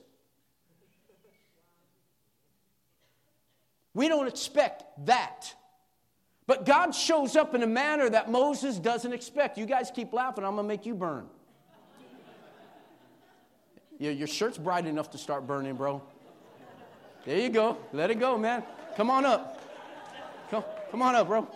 We 3.92 4.08
don't 4.08 4.28
expect 4.28 4.82
that. 5.04 5.54
But 6.46 6.64
God 6.64 6.94
shows 6.94 7.34
up 7.34 7.54
in 7.54 7.62
a 7.62 7.66
manner 7.66 8.08
that 8.08 8.30
Moses 8.30 8.78
doesn't 8.78 9.12
expect. 9.12 9.58
You 9.58 9.66
guys 9.66 9.90
keep 9.92 10.12
laughing, 10.12 10.44
I'm 10.44 10.56
to 10.56 10.62
make 10.62 10.86
you 10.86 10.94
burn. 10.94 11.26
Your 13.98 14.26
shirt's 14.26 14.58
bright 14.58 14.86
enough 14.86 15.10
to 15.10 15.18
start 15.18 15.46
burning, 15.46 15.74
bro. 15.74 16.02
There 17.24 17.38
you 17.38 17.48
go. 17.48 17.78
Let 17.92 18.10
it 18.10 18.20
go, 18.20 18.38
man. 18.38 18.62
Come 18.96 19.10
on 19.10 19.24
up. 19.24 19.60
Come, 20.50 20.64
come 20.90 21.02
on 21.02 21.14
up, 21.14 21.26
bro. 21.26 21.48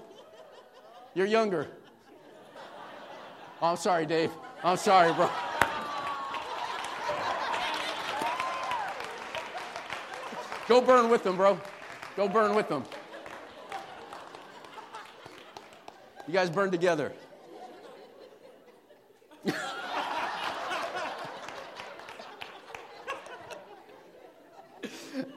You're 1.14 1.26
younger. 1.26 1.68
Oh, 3.62 3.68
I'm 3.68 3.76
sorry, 3.76 4.06
Dave. 4.06 4.32
I'm 4.64 4.76
sorry, 4.76 5.12
bro. 5.12 5.30
Go 10.66 10.80
burn 10.80 11.10
with 11.10 11.22
them, 11.22 11.36
bro. 11.36 11.60
Go 12.16 12.28
burn 12.28 12.54
with 12.54 12.68
them. 12.68 12.84
You 16.30 16.34
guys 16.34 16.48
burn 16.48 16.70
together. 16.70 17.12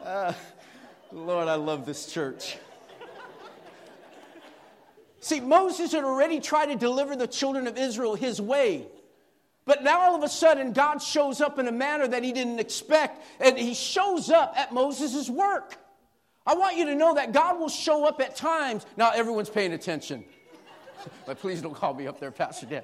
uh, 0.06 0.34
Lord, 1.12 1.47
I 1.47 1.56
love 1.56 1.88
this 1.88 2.13
church. 2.13 2.60
See, 5.19 5.39
Moses 5.39 5.93
had 5.93 6.03
already 6.03 6.39
tried 6.39 6.67
to 6.67 6.75
deliver 6.75 7.15
the 7.15 7.25
children 7.25 7.65
of 7.65 7.75
Israel 7.75 8.13
his 8.13 8.39
way. 8.39 8.86
But 9.65 9.84
now 9.84 9.99
all 9.99 10.15
of 10.15 10.21
a 10.21 10.29
sudden, 10.29 10.73
God 10.73 10.99
shows 10.99 11.41
up 11.41 11.58
in 11.58 11.67
a 11.67 11.71
manner 11.71 12.08
that 12.08 12.23
he 12.23 12.34
didn't 12.34 12.60
expect, 12.60 13.25
and 13.39 13.58
he 13.58 13.73
shows 13.73 14.29
up 14.29 14.53
at 14.56 14.71
Moses' 14.71 15.27
work. 15.27 15.75
I 16.45 16.53
want 16.53 16.77
you 16.77 16.86
to 16.86 16.93
know 16.93 17.15
that 17.15 17.32
God 17.32 17.60
will 17.60 17.69
show 17.69 18.06
up 18.06 18.21
at 18.21 18.36
times. 18.36 18.86
Now, 18.95 19.10
everyone's 19.10 19.49
paying 19.49 19.73
attention. 19.73 20.23
but 21.25 21.39
please 21.39 21.61
don't 21.61 21.75
call 21.75 21.93
me 21.93 22.07
up 22.07 22.19
there, 22.19 22.31
Pastor 22.31 22.65
Dan. 22.65 22.83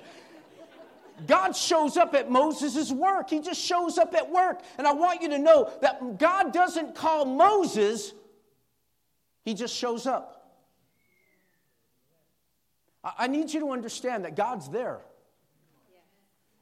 God 1.27 1.55
shows 1.55 1.97
up 1.97 2.13
at 2.13 2.32
Moses' 2.32 2.91
work. 2.91 3.29
He 3.29 3.41
just 3.41 3.62
shows 3.62 3.97
up 3.97 4.13
at 4.15 4.32
work. 4.32 4.62
And 4.77 4.88
I 4.88 4.93
want 4.93 5.21
you 5.21 5.29
to 5.29 5.38
know 5.38 5.71
that 5.82 6.17
God 6.17 6.53
doesn't 6.53 6.95
call 6.95 7.25
Moses, 7.25 8.13
he 9.43 9.53
just 9.53 9.75
shows 9.75 10.05
up. 10.05 10.36
I 13.03 13.27
need 13.27 13.53
you 13.53 13.62
to 13.62 13.71
understand 13.71 14.25
that 14.25 14.36
God's 14.36 14.69
there. 14.69 14.99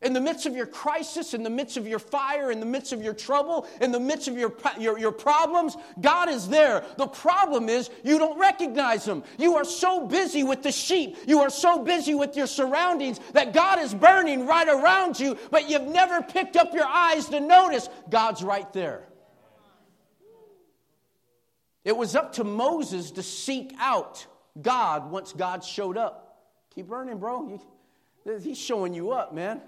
In 0.01 0.13
the 0.13 0.21
midst 0.21 0.45
of 0.45 0.55
your 0.55 0.67
crisis, 0.67 1.33
in 1.33 1.41
the 1.41 1.49
midst 1.49 1.75
of 1.75 1.87
your 1.87 1.97
fire, 1.97 2.51
in 2.51 2.59
the 2.59 2.67
midst 2.67 2.93
of 2.93 3.01
your 3.01 3.15
trouble, 3.15 3.65
in 3.81 3.91
the 3.91 3.99
midst 3.99 4.27
of 4.27 4.37
your, 4.37 4.53
your, 4.79 4.99
your, 4.99 5.11
problems, 5.11 5.75
God 5.99 6.29
is 6.29 6.47
there. 6.47 6.85
The 6.97 7.07
problem 7.07 7.67
is 7.67 7.89
you 8.03 8.19
don't 8.19 8.37
recognize 8.37 9.07
Him. 9.07 9.23
You 9.39 9.55
are 9.55 9.65
so 9.65 10.05
busy 10.05 10.43
with 10.43 10.61
the 10.61 10.71
sheep, 10.71 11.17
you 11.25 11.39
are 11.39 11.49
so 11.49 11.83
busy 11.83 12.13
with 12.13 12.37
your 12.37 12.45
surroundings 12.45 13.19
that 13.33 13.53
God 13.53 13.79
is 13.79 13.91
burning 13.91 14.45
right 14.45 14.67
around 14.67 15.19
you, 15.19 15.35
but 15.49 15.67
you've 15.67 15.87
never 15.87 16.21
picked 16.21 16.57
up 16.57 16.75
your 16.75 16.85
eyes 16.85 17.25
to 17.29 17.39
notice 17.39 17.89
God's 18.07 18.43
right 18.43 18.71
there. 18.73 19.03
It 21.83 21.97
was 21.97 22.15
up 22.15 22.33
to 22.33 22.43
Moses 22.43 23.09
to 23.11 23.23
seek 23.23 23.73
out 23.79 24.27
God 24.61 25.09
once 25.09 25.33
God 25.33 25.63
showed 25.63 25.97
up. 25.97 26.43
Keep 26.75 26.87
burning, 26.87 27.17
bro. 27.17 27.59
He's 28.43 28.59
showing 28.59 28.93
you 28.93 29.11
up, 29.11 29.33
man. 29.33 29.61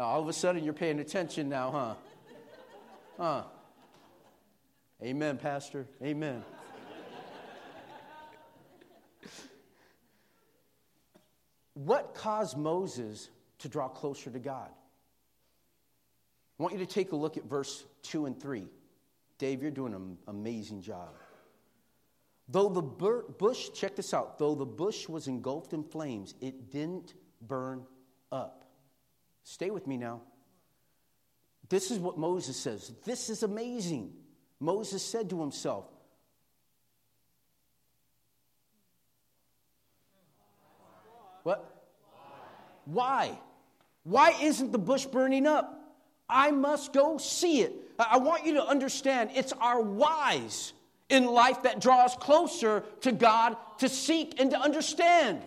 All 0.00 0.20
of 0.20 0.28
a 0.28 0.32
sudden, 0.32 0.64
you're 0.64 0.72
paying 0.72 1.00
attention 1.00 1.48
now, 1.48 1.70
huh? 1.70 1.94
Huh? 3.18 3.42
Amen, 5.02 5.36
Pastor. 5.36 5.86
Amen. 6.02 6.42
what 11.74 12.14
caused 12.14 12.56
Moses 12.56 13.30
to 13.58 13.68
draw 13.68 13.88
closer 13.88 14.30
to 14.30 14.38
God? 14.38 14.70
I 16.58 16.62
want 16.62 16.74
you 16.74 16.80
to 16.80 16.86
take 16.86 17.12
a 17.12 17.16
look 17.16 17.36
at 17.36 17.44
verse 17.44 17.84
2 18.02 18.26
and 18.26 18.40
3. 18.40 18.66
Dave, 19.38 19.62
you're 19.62 19.70
doing 19.70 19.94
an 19.94 20.18
amazing 20.28 20.82
job. 20.82 21.08
Though 22.48 22.68
the 22.68 22.82
bush, 22.82 23.70
check 23.74 23.96
this 23.96 24.12
out, 24.12 24.38
though 24.38 24.54
the 24.54 24.66
bush 24.66 25.08
was 25.08 25.28
engulfed 25.28 25.72
in 25.72 25.84
flames, 25.84 26.34
it 26.40 26.70
didn't 26.70 27.14
burn 27.40 27.84
up. 28.32 28.59
Stay 29.50 29.70
with 29.70 29.88
me 29.88 29.96
now. 29.96 30.20
This 31.68 31.90
is 31.90 31.98
what 31.98 32.16
Moses 32.16 32.56
says. 32.56 32.92
This 33.04 33.28
is 33.28 33.42
amazing. 33.42 34.12
Moses 34.60 35.04
said 35.04 35.28
to 35.30 35.40
himself, 35.40 35.86
What? 41.42 41.84
Why? 42.84 43.36
Why 44.04 44.36
isn't 44.40 44.70
the 44.70 44.78
bush 44.78 45.06
burning 45.06 45.48
up? 45.48 45.96
I 46.28 46.52
must 46.52 46.92
go 46.92 47.18
see 47.18 47.62
it. 47.62 47.72
I 47.98 48.18
want 48.18 48.46
you 48.46 48.54
to 48.54 48.64
understand 48.64 49.30
it's 49.34 49.52
our 49.54 49.82
whys 49.82 50.74
in 51.08 51.24
life 51.26 51.64
that 51.64 51.80
draw 51.80 52.04
us 52.04 52.14
closer 52.14 52.84
to 53.00 53.10
God 53.10 53.56
to 53.78 53.88
seek 53.88 54.40
and 54.40 54.52
to 54.52 54.60
understand. 54.60 55.42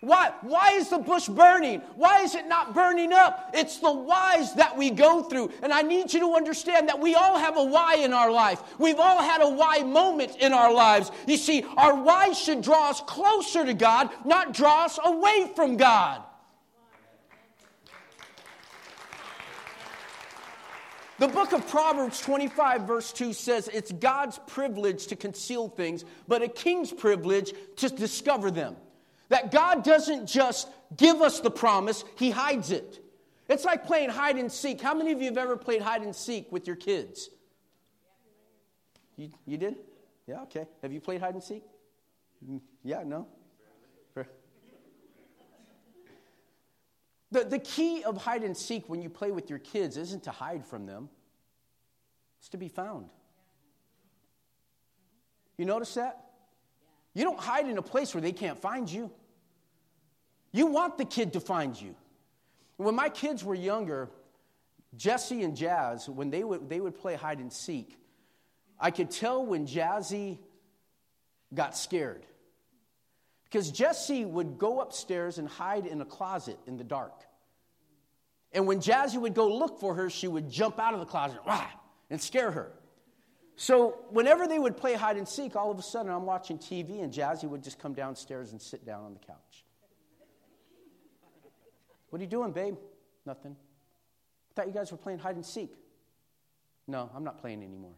Why? 0.00 0.32
Why 0.40 0.72
is 0.72 0.88
the 0.88 0.98
bush 0.98 1.28
burning? 1.28 1.80
Why 1.94 2.22
is 2.22 2.34
it 2.34 2.48
not 2.48 2.74
burning 2.74 3.12
up? 3.12 3.50
It's 3.52 3.78
the 3.78 3.92
whys 3.92 4.54
that 4.54 4.74
we 4.74 4.90
go 4.90 5.22
through. 5.22 5.52
And 5.62 5.74
I 5.74 5.82
need 5.82 6.12
you 6.14 6.20
to 6.20 6.34
understand 6.34 6.88
that 6.88 6.98
we 6.98 7.14
all 7.14 7.38
have 7.38 7.58
a 7.58 7.64
why 7.64 7.96
in 7.96 8.14
our 8.14 8.30
life. 8.30 8.62
We've 8.78 8.98
all 8.98 9.22
had 9.22 9.42
a 9.42 9.48
why 9.48 9.82
moment 9.82 10.36
in 10.40 10.54
our 10.54 10.72
lives. 10.72 11.10
You 11.26 11.36
see, 11.36 11.66
our 11.76 11.94
why 11.94 12.32
should 12.32 12.62
draw 12.62 12.88
us 12.88 13.02
closer 13.02 13.66
to 13.66 13.74
God, 13.74 14.08
not 14.24 14.54
draw 14.54 14.86
us 14.86 14.98
away 15.04 15.52
from 15.54 15.76
God. 15.76 16.22
The 21.18 21.28
book 21.28 21.52
of 21.52 21.68
Proverbs 21.68 22.22
25, 22.22 22.86
verse 22.86 23.12
2 23.12 23.34
says 23.34 23.68
it's 23.68 23.92
God's 23.92 24.40
privilege 24.46 25.08
to 25.08 25.16
conceal 25.16 25.68
things, 25.68 26.06
but 26.26 26.40
a 26.40 26.48
king's 26.48 26.90
privilege 26.90 27.52
to 27.76 27.90
discover 27.90 28.50
them. 28.50 28.76
That 29.30 29.50
God 29.50 29.82
doesn't 29.82 30.26
just 30.26 30.68
give 30.96 31.22
us 31.22 31.40
the 31.40 31.50
promise, 31.50 32.04
He 32.16 32.30
hides 32.30 32.70
it. 32.70 33.02
It's 33.48 33.64
like 33.64 33.84
playing 33.84 34.10
hide 34.10 34.36
and 34.36 34.52
seek. 34.52 34.80
How 34.80 34.94
many 34.94 35.10
of 35.10 35.20
you 35.20 35.26
have 35.26 35.38
ever 35.38 35.56
played 35.56 35.82
hide 35.82 36.02
and 36.02 36.14
seek 36.14 36.52
with 36.52 36.66
your 36.66 36.76
kids? 36.76 37.30
You, 39.16 39.30
you 39.46 39.56
did? 39.56 39.76
Yeah, 40.26 40.42
okay. 40.42 40.66
Have 40.82 40.92
you 40.92 41.00
played 41.00 41.20
hide 41.20 41.34
and 41.34 41.42
seek? 41.42 41.64
Mm, 42.48 42.60
yeah, 42.84 43.02
no? 43.04 43.26
The, 47.32 47.44
the 47.44 47.58
key 47.58 48.02
of 48.02 48.16
hide 48.16 48.42
and 48.42 48.56
seek 48.56 48.88
when 48.88 49.02
you 49.02 49.08
play 49.08 49.30
with 49.30 49.50
your 49.50 49.60
kids 49.60 49.96
isn't 49.96 50.24
to 50.24 50.30
hide 50.30 50.66
from 50.66 50.86
them, 50.86 51.08
it's 52.40 52.48
to 52.50 52.56
be 52.56 52.68
found. 52.68 53.10
You 55.56 55.64
notice 55.64 55.94
that? 55.94 56.24
You 57.14 57.24
don't 57.24 57.38
hide 57.38 57.68
in 57.68 57.78
a 57.78 57.82
place 57.82 58.14
where 58.14 58.22
they 58.22 58.32
can't 58.32 58.58
find 58.58 58.90
you. 58.90 59.10
You 60.52 60.66
want 60.66 60.98
the 60.98 61.04
kid 61.04 61.34
to 61.34 61.40
find 61.40 61.80
you. 61.80 61.94
When 62.76 62.94
my 62.94 63.08
kids 63.08 63.44
were 63.44 63.54
younger, 63.54 64.08
Jesse 64.96 65.42
and 65.42 65.56
Jazz, 65.56 66.08
when 66.08 66.30
they 66.30 66.42
would, 66.42 66.68
they 66.68 66.80
would 66.80 66.96
play 66.96 67.14
hide 67.14 67.38
and 67.38 67.52
seek, 67.52 67.96
I 68.78 68.90
could 68.90 69.10
tell 69.10 69.44
when 69.44 69.66
Jazzy 69.66 70.38
got 71.52 71.76
scared. 71.76 72.24
Because 73.44 73.70
Jesse 73.70 74.24
would 74.24 74.58
go 74.58 74.80
upstairs 74.80 75.38
and 75.38 75.48
hide 75.48 75.86
in 75.86 76.00
a 76.00 76.04
closet 76.04 76.58
in 76.66 76.76
the 76.76 76.84
dark. 76.84 77.24
And 78.52 78.66
when 78.66 78.80
Jazzy 78.80 79.20
would 79.20 79.34
go 79.34 79.48
look 79.48 79.78
for 79.78 79.94
her, 79.94 80.10
she 80.10 80.26
would 80.26 80.50
jump 80.50 80.78
out 80.78 80.94
of 80.94 81.00
the 81.00 81.06
closet 81.06 81.40
rah, 81.46 81.66
and 82.10 82.20
scare 82.20 82.50
her. 82.50 82.72
So 83.56 83.98
whenever 84.08 84.48
they 84.48 84.58
would 84.58 84.76
play 84.76 84.94
hide 84.94 85.16
and 85.16 85.28
seek, 85.28 85.54
all 85.54 85.70
of 85.70 85.78
a 85.78 85.82
sudden 85.82 86.10
I'm 86.10 86.24
watching 86.24 86.58
TV 86.58 87.02
and 87.02 87.12
Jazzy 87.12 87.44
would 87.44 87.62
just 87.62 87.78
come 87.78 87.92
downstairs 87.92 88.52
and 88.52 88.62
sit 88.62 88.86
down 88.86 89.04
on 89.04 89.12
the 89.12 89.20
couch. 89.20 89.64
What 92.10 92.20
are 92.20 92.24
you 92.24 92.30
doing, 92.30 92.52
babe? 92.52 92.76
Nothing. 93.24 93.56
I 94.50 94.54
thought 94.54 94.66
you 94.66 94.74
guys 94.74 94.90
were 94.90 94.98
playing 94.98 95.20
hide 95.20 95.36
and 95.36 95.46
seek. 95.46 95.72
No, 96.86 97.08
I'm 97.14 97.24
not 97.24 97.40
playing 97.40 97.62
anymore. 97.62 97.94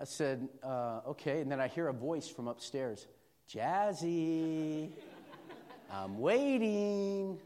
I 0.00 0.04
said, 0.04 0.48
uh, 0.62 1.00
okay. 1.08 1.40
And 1.40 1.50
then 1.50 1.60
I 1.60 1.68
hear 1.68 1.88
a 1.88 1.92
voice 1.92 2.28
from 2.28 2.48
upstairs 2.48 3.06
Jazzy, 3.52 4.90
I'm 5.90 6.18
waiting. 6.18 7.38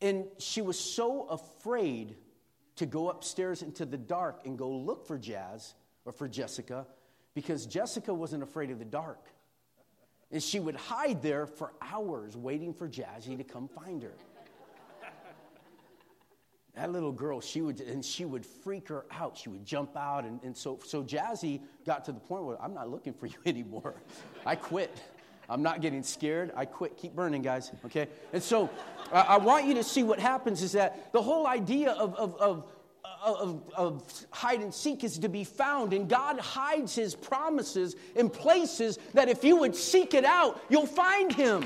And 0.00 0.24
she 0.38 0.62
was 0.62 0.78
so 0.78 1.26
afraid 1.28 2.16
to 2.76 2.86
go 2.86 3.10
upstairs 3.10 3.62
into 3.62 3.84
the 3.84 3.98
dark 3.98 4.40
and 4.44 4.56
go 4.58 4.70
look 4.70 5.06
for 5.06 5.18
Jazz 5.18 5.74
or 6.04 6.12
for 6.12 6.26
Jessica 6.28 6.86
because 7.34 7.66
Jessica 7.66 8.12
wasn't 8.12 8.42
afraid 8.42 8.70
of 8.70 8.78
the 8.78 8.84
dark. 8.84 9.24
And 10.32 10.42
she 10.42 10.58
would 10.58 10.76
hide 10.76 11.22
there 11.22 11.46
for 11.46 11.72
hours 11.82 12.36
waiting 12.36 12.72
for 12.72 12.88
Jazzy 12.88 13.36
to 13.36 13.44
come 13.44 13.68
find 13.68 14.02
her. 14.02 14.14
That 16.74 16.90
little 16.90 17.12
girl, 17.12 17.42
she 17.42 17.60
would, 17.60 17.80
and 17.80 18.02
she 18.02 18.24
would 18.24 18.46
freak 18.46 18.88
her 18.88 19.04
out. 19.10 19.36
She 19.36 19.50
would 19.50 19.64
jump 19.64 19.94
out. 19.94 20.24
And, 20.24 20.42
and 20.42 20.56
so, 20.56 20.78
so 20.82 21.04
Jazzy 21.04 21.60
got 21.84 22.06
to 22.06 22.12
the 22.12 22.20
point 22.20 22.44
where 22.44 22.60
I'm 22.62 22.72
not 22.72 22.88
looking 22.88 23.12
for 23.12 23.26
you 23.26 23.36
anymore. 23.46 23.96
I 24.46 24.56
quit. 24.56 24.98
I'm 25.50 25.62
not 25.62 25.82
getting 25.82 26.02
scared. 26.02 26.50
I 26.56 26.64
quit. 26.64 26.96
Keep 26.96 27.14
burning, 27.14 27.42
guys. 27.42 27.70
Okay? 27.84 28.08
And 28.32 28.42
so 28.42 28.70
uh, 29.12 29.24
I 29.28 29.36
want 29.36 29.66
you 29.66 29.74
to 29.74 29.84
see 29.84 30.02
what 30.02 30.18
happens 30.18 30.62
is 30.62 30.72
that 30.72 31.12
the 31.12 31.20
whole 31.20 31.46
idea 31.46 31.90
of, 31.90 32.14
of, 32.14 32.36
of 32.36 32.66
of, 33.24 33.62
of, 33.76 34.26
hide 34.30 34.60
and 34.60 34.74
seek 34.74 35.04
is 35.04 35.18
to 35.18 35.28
be 35.28 35.44
found, 35.44 35.92
and 35.92 36.08
God 36.08 36.38
hides 36.38 36.94
His 36.94 37.14
promises 37.14 37.96
in 38.16 38.28
places 38.28 38.98
that 39.14 39.28
if 39.28 39.44
you 39.44 39.56
would 39.56 39.76
seek 39.76 40.14
it 40.14 40.24
out, 40.24 40.60
you'll 40.68 40.86
find 40.86 41.32
Him. 41.32 41.64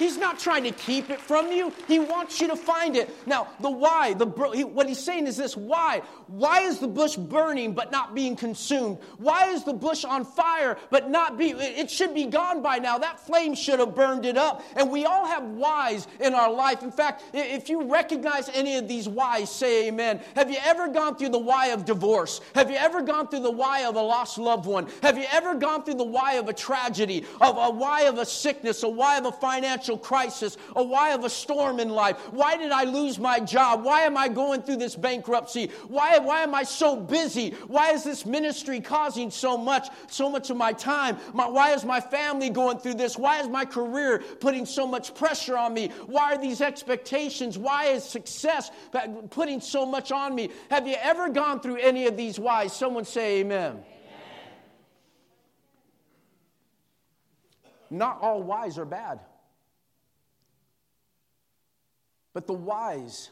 He's 0.00 0.16
not 0.16 0.38
trying 0.38 0.64
to 0.64 0.70
keep 0.70 1.10
it 1.10 1.20
from 1.20 1.52
you. 1.52 1.72
He 1.86 1.98
wants 1.98 2.40
you 2.40 2.48
to 2.48 2.56
find 2.56 2.96
it. 2.96 3.10
Now, 3.26 3.48
the 3.60 3.70
why, 3.70 4.14
the 4.14 4.24
what 4.24 4.88
he's 4.88 4.98
saying 4.98 5.26
is 5.26 5.36
this: 5.36 5.58
why? 5.58 6.00
Why 6.26 6.62
is 6.62 6.78
the 6.78 6.88
bush 6.88 7.16
burning 7.16 7.74
but 7.74 7.92
not 7.92 8.14
being 8.14 8.34
consumed? 8.34 8.96
Why 9.18 9.50
is 9.50 9.62
the 9.62 9.74
bush 9.74 10.06
on 10.06 10.24
fire 10.24 10.78
but 10.88 11.10
not 11.10 11.36
be? 11.36 11.50
It 11.50 11.90
should 11.90 12.14
be 12.14 12.24
gone 12.24 12.62
by 12.62 12.78
now. 12.78 12.96
That 12.96 13.20
flame 13.20 13.54
should 13.54 13.78
have 13.78 13.94
burned 13.94 14.24
it 14.24 14.38
up. 14.38 14.64
And 14.74 14.90
we 14.90 15.04
all 15.04 15.26
have 15.26 15.44
whys 15.44 16.08
in 16.18 16.34
our 16.34 16.50
life. 16.50 16.82
In 16.82 16.90
fact, 16.90 17.24
if 17.34 17.68
you 17.68 17.82
recognize 17.82 18.48
any 18.54 18.76
of 18.76 18.88
these 18.88 19.06
whys, 19.06 19.50
say 19.50 19.88
Amen. 19.88 20.22
Have 20.34 20.50
you 20.50 20.58
ever 20.64 20.88
gone 20.88 21.16
through 21.16 21.28
the 21.28 21.38
why 21.38 21.66
of 21.68 21.84
divorce? 21.84 22.40
Have 22.54 22.70
you 22.70 22.76
ever 22.76 23.02
gone 23.02 23.28
through 23.28 23.40
the 23.40 23.50
why 23.50 23.80
of 23.84 23.96
a 23.96 24.00
lost 24.00 24.38
loved 24.38 24.64
one? 24.64 24.88
Have 25.02 25.18
you 25.18 25.26
ever 25.30 25.54
gone 25.54 25.82
through 25.84 25.94
the 25.94 26.04
why 26.04 26.34
of 26.34 26.48
a 26.48 26.54
tragedy, 26.54 27.26
of 27.42 27.58
a 27.58 27.70
why 27.70 28.02
of 28.02 28.16
a 28.16 28.24
sickness, 28.24 28.82
a 28.82 28.88
why 28.88 29.18
of 29.18 29.26
a 29.26 29.32
financial 29.32 29.89
crisis, 29.98 30.56
a 30.76 30.82
why 30.82 31.12
of 31.12 31.24
a 31.24 31.30
storm 31.30 31.80
in 31.80 31.88
life? 31.90 32.16
Why 32.32 32.56
did 32.56 32.72
I 32.72 32.84
lose 32.84 33.18
my 33.18 33.40
job? 33.40 33.84
Why 33.84 34.02
am 34.02 34.16
I 34.16 34.28
going 34.28 34.62
through 34.62 34.76
this 34.76 34.96
bankruptcy? 34.96 35.70
Why, 35.88 36.18
why 36.18 36.42
am 36.42 36.54
I 36.54 36.62
so 36.62 36.96
busy? 36.96 37.50
Why 37.66 37.92
is 37.92 38.04
this 38.04 38.26
ministry 38.26 38.80
causing 38.80 39.30
so 39.30 39.56
much, 39.56 39.88
so 40.08 40.30
much 40.30 40.50
of 40.50 40.56
my 40.56 40.72
time? 40.72 41.18
My, 41.32 41.48
why 41.48 41.72
is 41.72 41.84
my 41.84 42.00
family 42.00 42.50
going 42.50 42.78
through 42.78 42.94
this? 42.94 43.16
Why 43.16 43.40
is 43.40 43.48
my 43.48 43.64
career 43.64 44.22
putting 44.40 44.66
so 44.66 44.86
much 44.86 45.14
pressure 45.14 45.56
on 45.56 45.74
me? 45.74 45.88
Why 46.06 46.34
are 46.34 46.38
these 46.38 46.60
expectations? 46.60 47.58
Why 47.58 47.86
is 47.86 48.04
success 48.04 48.70
putting 49.30 49.60
so 49.60 49.86
much 49.86 50.12
on 50.12 50.34
me? 50.34 50.50
Have 50.70 50.86
you 50.86 50.96
ever 51.00 51.28
gone 51.28 51.60
through 51.60 51.76
any 51.76 52.06
of 52.06 52.16
these 52.16 52.38
whys? 52.38 52.72
Someone 52.72 53.04
say 53.04 53.40
amen. 53.40 53.72
amen. 53.72 53.84
Not 57.90 58.20
all 58.20 58.42
whys 58.42 58.78
are 58.78 58.84
bad. 58.84 59.20
But 62.32 62.46
the 62.46 62.52
whys, 62.52 63.30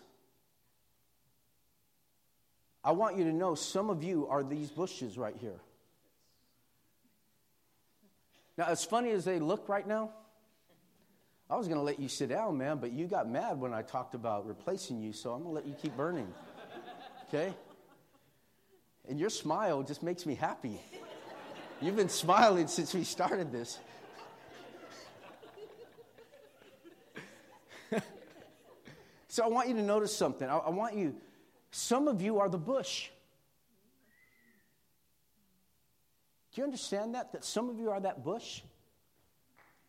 I 2.82 2.92
want 2.92 3.16
you 3.16 3.24
to 3.24 3.32
know 3.32 3.54
some 3.54 3.90
of 3.90 4.02
you 4.02 4.26
are 4.28 4.42
these 4.42 4.70
bushes 4.70 5.16
right 5.16 5.36
here. 5.40 5.60
Now, 8.56 8.66
as 8.66 8.84
funny 8.84 9.10
as 9.10 9.24
they 9.24 9.38
look 9.38 9.68
right 9.68 9.86
now, 9.86 10.10
I 11.50 11.56
was 11.56 11.68
going 11.68 11.78
to 11.78 11.84
let 11.84 11.98
you 11.98 12.08
sit 12.08 12.28
down, 12.28 12.58
man, 12.58 12.78
but 12.78 12.92
you 12.92 13.06
got 13.06 13.28
mad 13.28 13.58
when 13.58 13.72
I 13.72 13.82
talked 13.82 14.14
about 14.14 14.46
replacing 14.46 15.00
you, 15.00 15.12
so 15.12 15.32
I'm 15.32 15.42
going 15.44 15.54
to 15.54 15.60
let 15.60 15.66
you 15.66 15.74
keep 15.80 15.96
burning. 15.96 16.26
Okay? 17.28 17.54
And 19.08 19.18
your 19.18 19.30
smile 19.30 19.82
just 19.82 20.02
makes 20.02 20.26
me 20.26 20.34
happy. 20.34 20.80
You've 21.80 21.96
been 21.96 22.08
smiling 22.08 22.66
since 22.66 22.92
we 22.92 23.04
started 23.04 23.52
this. 23.52 23.78
So 29.38 29.44
I 29.44 29.46
want 29.46 29.68
you 29.68 29.74
to 29.74 29.82
notice 29.82 30.16
something. 30.16 30.50
I, 30.50 30.56
I 30.56 30.70
want 30.70 30.96
you, 30.96 31.14
some 31.70 32.08
of 32.08 32.20
you 32.20 32.40
are 32.40 32.48
the 32.48 32.58
bush. 32.58 33.08
Do 36.52 36.60
you 36.60 36.64
understand 36.64 37.14
that? 37.14 37.30
That 37.30 37.44
some 37.44 37.70
of 37.70 37.78
you 37.78 37.92
are 37.92 38.00
that 38.00 38.24
bush 38.24 38.62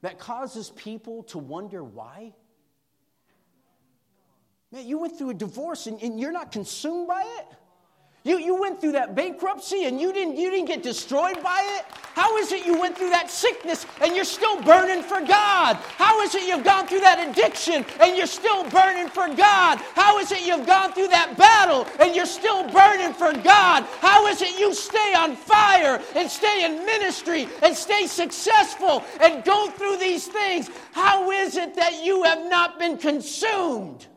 that 0.04 0.20
causes 0.20 0.70
people 0.76 1.24
to 1.24 1.40
wonder 1.40 1.84
why? 1.84 2.36
Man, 4.72 4.88
you 4.88 5.00
went 5.00 5.18
through 5.18 5.32
a 5.32 5.34
divorce 5.34 5.88
and, 5.88 6.00
and 6.00 6.20
you're 6.20 6.32
not 6.32 6.52
consumed 6.52 7.08
by 7.08 7.24
it? 7.40 7.48
You, 8.24 8.38
you 8.38 8.60
went 8.60 8.82
through 8.82 8.92
that 8.94 9.16
bankruptcy 9.16 9.86
and 9.86 10.00
you 10.00 10.12
didn't, 10.12 10.38
you 10.38 10.52
didn't 10.52 10.68
get 10.68 10.84
destroyed 10.84 11.42
by 11.42 11.62
it? 11.78 11.86
How 12.16 12.36
is 12.38 12.52
it 12.52 12.66
you 12.66 12.78
went 12.78 12.98
through 12.98 13.12
that 13.12 13.32
sickness 13.32 13.86
and 14.02 14.14
you're 14.14 14.26
still 14.26 14.62
burning 14.62 15.02
for 15.02 15.22
God? 15.22 15.78
How 15.96 16.20
is 16.22 16.36
it 16.36 16.46
you've 16.46 16.66
gone 16.66 16.86
through 16.86 17.00
that 17.00 17.26
addiction 17.30 17.86
and 18.02 18.18
you're 18.18 18.28
still 18.28 18.70
burning 18.70 19.08
for 19.08 19.30
God? 19.30 19.78
How 19.96 20.20
is 20.20 20.34
it 20.34 20.46
you've 20.46 20.68
gone 20.68 20.92
through 20.92 21.08
that 21.08 21.38
battle 21.38 21.88
and 22.02 22.14
you're 22.14 22.26
still 22.26 22.70
burning 22.70 23.14
for 23.14 23.32
God? 23.32 23.86
How 24.02 24.28
is 24.28 24.42
it 24.42 24.60
you 24.60 24.74
stay 24.74 25.14
on 25.14 25.38
fire 25.38 26.02
and 26.14 26.30
stay 26.30 26.66
in 26.66 26.86
ministry 26.86 27.48
and 27.64 27.74
stay 27.74 28.06
successful 28.06 29.02
and 29.22 29.46
go 29.46 29.70
through 29.70 29.96
these 29.96 30.28
things? 30.28 30.70
How 30.92 31.32
is 31.32 31.56
it 31.56 31.74
that 31.76 32.04
you 32.04 32.24
have 32.24 32.50
not 32.50 32.78
been 32.80 32.98
consumed? 32.98 34.08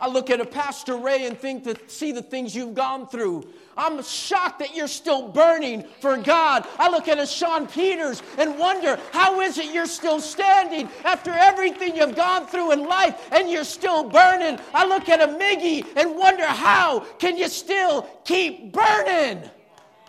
I 0.00 0.08
look 0.08 0.28
at 0.28 0.40
a 0.40 0.44
Pastor 0.44 0.96
Ray 0.96 1.26
and 1.26 1.38
think 1.38 1.64
to 1.64 1.76
see 1.86 2.10
the 2.10 2.22
things 2.22 2.54
you've 2.54 2.74
gone 2.74 3.06
through. 3.06 3.46
I'm 3.76 4.02
shocked 4.02 4.58
that 4.58 4.74
you're 4.74 4.88
still 4.88 5.28
burning 5.28 5.84
for 6.00 6.16
God. 6.16 6.66
I 6.78 6.90
look 6.90 7.06
at 7.06 7.18
a 7.18 7.26
Sean 7.26 7.68
Peters 7.68 8.20
and 8.36 8.58
wonder, 8.58 8.98
how 9.12 9.40
is 9.40 9.56
it 9.58 9.72
you're 9.72 9.86
still 9.86 10.20
standing 10.20 10.88
after 11.04 11.30
everything 11.30 11.96
you've 11.96 12.16
gone 12.16 12.46
through 12.46 12.72
in 12.72 12.86
life 12.86 13.28
and 13.32 13.48
you're 13.48 13.64
still 13.64 14.08
burning? 14.08 14.58
I 14.72 14.84
look 14.86 15.08
at 15.08 15.22
a 15.22 15.28
Miggy 15.28 15.86
and 15.96 16.16
wonder, 16.16 16.44
how 16.44 17.00
can 17.18 17.36
you 17.36 17.48
still 17.48 18.02
keep 18.24 18.72
burning 18.72 19.48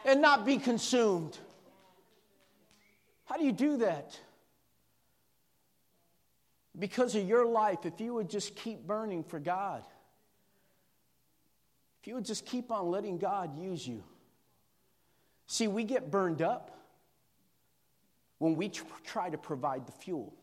and 0.03 0.21
not 0.21 0.45
be 0.45 0.57
consumed? 0.57 1.37
How 3.25 3.37
do 3.37 3.45
you 3.45 3.51
do 3.51 3.77
that? 3.77 4.19
Because 6.77 7.15
of 7.15 7.27
your 7.27 7.45
life, 7.45 7.85
if 7.85 7.99
you 8.01 8.13
would 8.13 8.29
just 8.29 8.55
keep 8.55 8.85
burning 8.85 9.23
for 9.23 9.39
God, 9.39 9.83
if 12.01 12.07
you 12.07 12.15
would 12.15 12.25
just 12.25 12.45
keep 12.45 12.71
on 12.71 12.91
letting 12.91 13.17
God 13.17 13.57
use 13.57 13.87
you. 13.87 14.03
See, 15.47 15.67
we 15.67 15.83
get 15.83 16.11
burned 16.11 16.41
up 16.41 16.71
when 18.39 18.55
we 18.55 18.69
try 18.69 19.29
to 19.29 19.37
provide 19.37 19.87
the 19.87 19.91
fuel. 19.91 20.33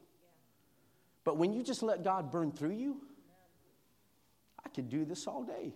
But 1.25 1.37
when 1.37 1.53
you 1.53 1.63
just 1.63 1.83
let 1.83 2.03
God 2.03 2.31
burn 2.31 2.51
through 2.51 2.73
you, 2.73 3.01
I 4.65 4.69
could 4.71 4.89
do 4.89 5.05
this 5.05 5.27
all 5.27 5.43
day. 5.43 5.75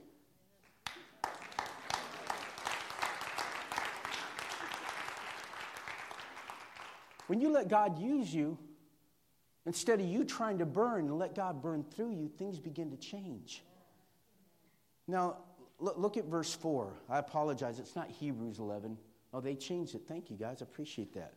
When 7.26 7.40
you 7.40 7.50
let 7.50 7.68
God 7.68 7.98
use 7.98 8.32
you, 8.32 8.58
Instead 9.66 10.00
of 10.00 10.06
you 10.06 10.24
trying 10.24 10.58
to 10.58 10.66
burn 10.66 11.06
and 11.06 11.18
let 11.18 11.34
God 11.34 11.60
burn 11.60 11.84
through 11.84 12.12
you, 12.12 12.28
things 12.38 12.58
begin 12.60 12.90
to 12.90 12.96
change. 12.96 13.64
Now, 15.08 15.38
look 15.78 16.16
at 16.16 16.24
verse 16.26 16.54
4. 16.54 16.92
I 17.10 17.18
apologize, 17.18 17.78
it's 17.80 17.96
not 17.96 18.08
Hebrews 18.08 18.60
11. 18.60 18.96
Oh, 19.34 19.40
they 19.40 19.56
changed 19.56 19.94
it. 19.94 20.02
Thank 20.06 20.30
you, 20.30 20.36
guys. 20.36 20.62
I 20.62 20.64
appreciate 20.64 21.14
that. 21.14 21.34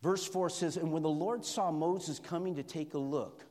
Verse 0.00 0.26
4 0.26 0.48
says, 0.48 0.76
And 0.76 0.92
when 0.92 1.02
the 1.02 1.10
Lord 1.10 1.44
saw 1.44 1.70
Moses 1.70 2.18
coming 2.18 2.54
to 2.54 2.62
take 2.62 2.94
a 2.94 2.98
look, 2.98 3.44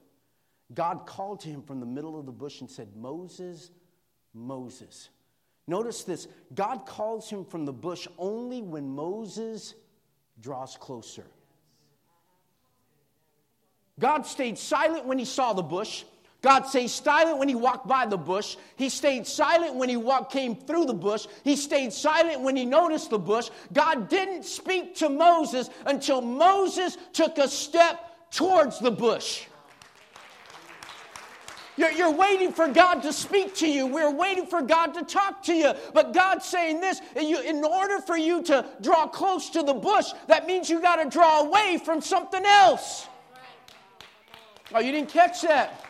God 0.74 1.06
called 1.06 1.42
to 1.42 1.50
him 1.50 1.62
from 1.62 1.80
the 1.80 1.86
middle 1.86 2.18
of 2.18 2.26
the 2.26 2.32
bush 2.32 2.62
and 2.62 2.70
said, 2.70 2.96
Moses, 2.96 3.70
Moses. 4.34 5.10
Notice 5.68 6.04
this 6.04 6.28
God 6.54 6.86
calls 6.86 7.30
him 7.30 7.44
from 7.44 7.66
the 7.66 7.74
bush 7.74 8.08
only 8.18 8.62
when 8.62 8.90
Moses 8.90 9.76
draws 10.40 10.78
closer. 10.78 11.26
God 14.00 14.26
stayed 14.26 14.58
silent 14.58 15.06
when 15.06 15.20
he 15.20 15.26
saw 15.26 15.54
the 15.54 15.62
bush. 15.62 16.04
God 16.42 16.64
stayed 16.64 16.90
silent 16.90 17.38
when 17.38 17.50
he 17.50 17.56
walked 17.56 17.88
by 17.88 18.06
the 18.06 18.18
bush. 18.18 18.56
He 18.78 18.88
stayed 18.88 19.28
silent 19.28 19.76
when 19.76 19.90
he 19.90 19.98
walked, 19.98 20.32
came 20.32 20.56
through 20.56 20.86
the 20.86 20.94
bush. 20.94 21.28
He 21.44 21.58
stayed 21.58 21.92
silent 21.92 22.42
when 22.42 22.56
he 22.56 22.66
noticed 22.66 23.10
the 23.10 23.20
bush. 23.20 23.50
God 23.74 24.08
didn't 24.08 24.46
speak 24.46 24.96
to 24.96 25.10
Moses 25.10 25.70
until 25.86 26.22
Moses 26.22 26.98
took 27.12 27.38
a 27.38 27.48
step 27.48 28.32
towards 28.32 28.80
the 28.80 28.92
bush. 28.92 29.48
You're, 31.76 31.92
you're, 31.92 32.12
waiting 32.12 32.52
for 32.52 32.68
God 32.68 33.02
to 33.04 33.14
speak 33.14 33.56
to 33.56 33.68
you. 33.68 33.88
We're 33.88 34.12
waiting 34.12 34.46
for 34.46 34.62
God 34.62 34.88
to 34.96 35.04
talk 35.04 35.44
to 35.44 35.54
you. 35.54 35.74
But 35.94 36.14
God's 36.14 36.46
saying 36.46 36.82
this 36.82 37.00
in 37.16 37.64
order 37.64 38.02
for 38.02 38.18
you 38.18 38.44
to 38.44 38.66
draw 38.82 39.08
close 39.08 39.50
to 39.52 39.64
the 39.64 39.74
bush, 39.74 40.08
that 40.28 40.46
means 40.46 40.70
you 40.70 40.82
got 40.82 41.02
to 41.02 41.10
draw 41.10 41.42
away 41.42 41.80
from 41.84 42.02
something 42.02 42.44
else. 42.46 43.08
Oh, 44.74 44.80
you 44.80 44.92
didn't 44.92 45.10
catch 45.10 45.42
that. 45.42 45.86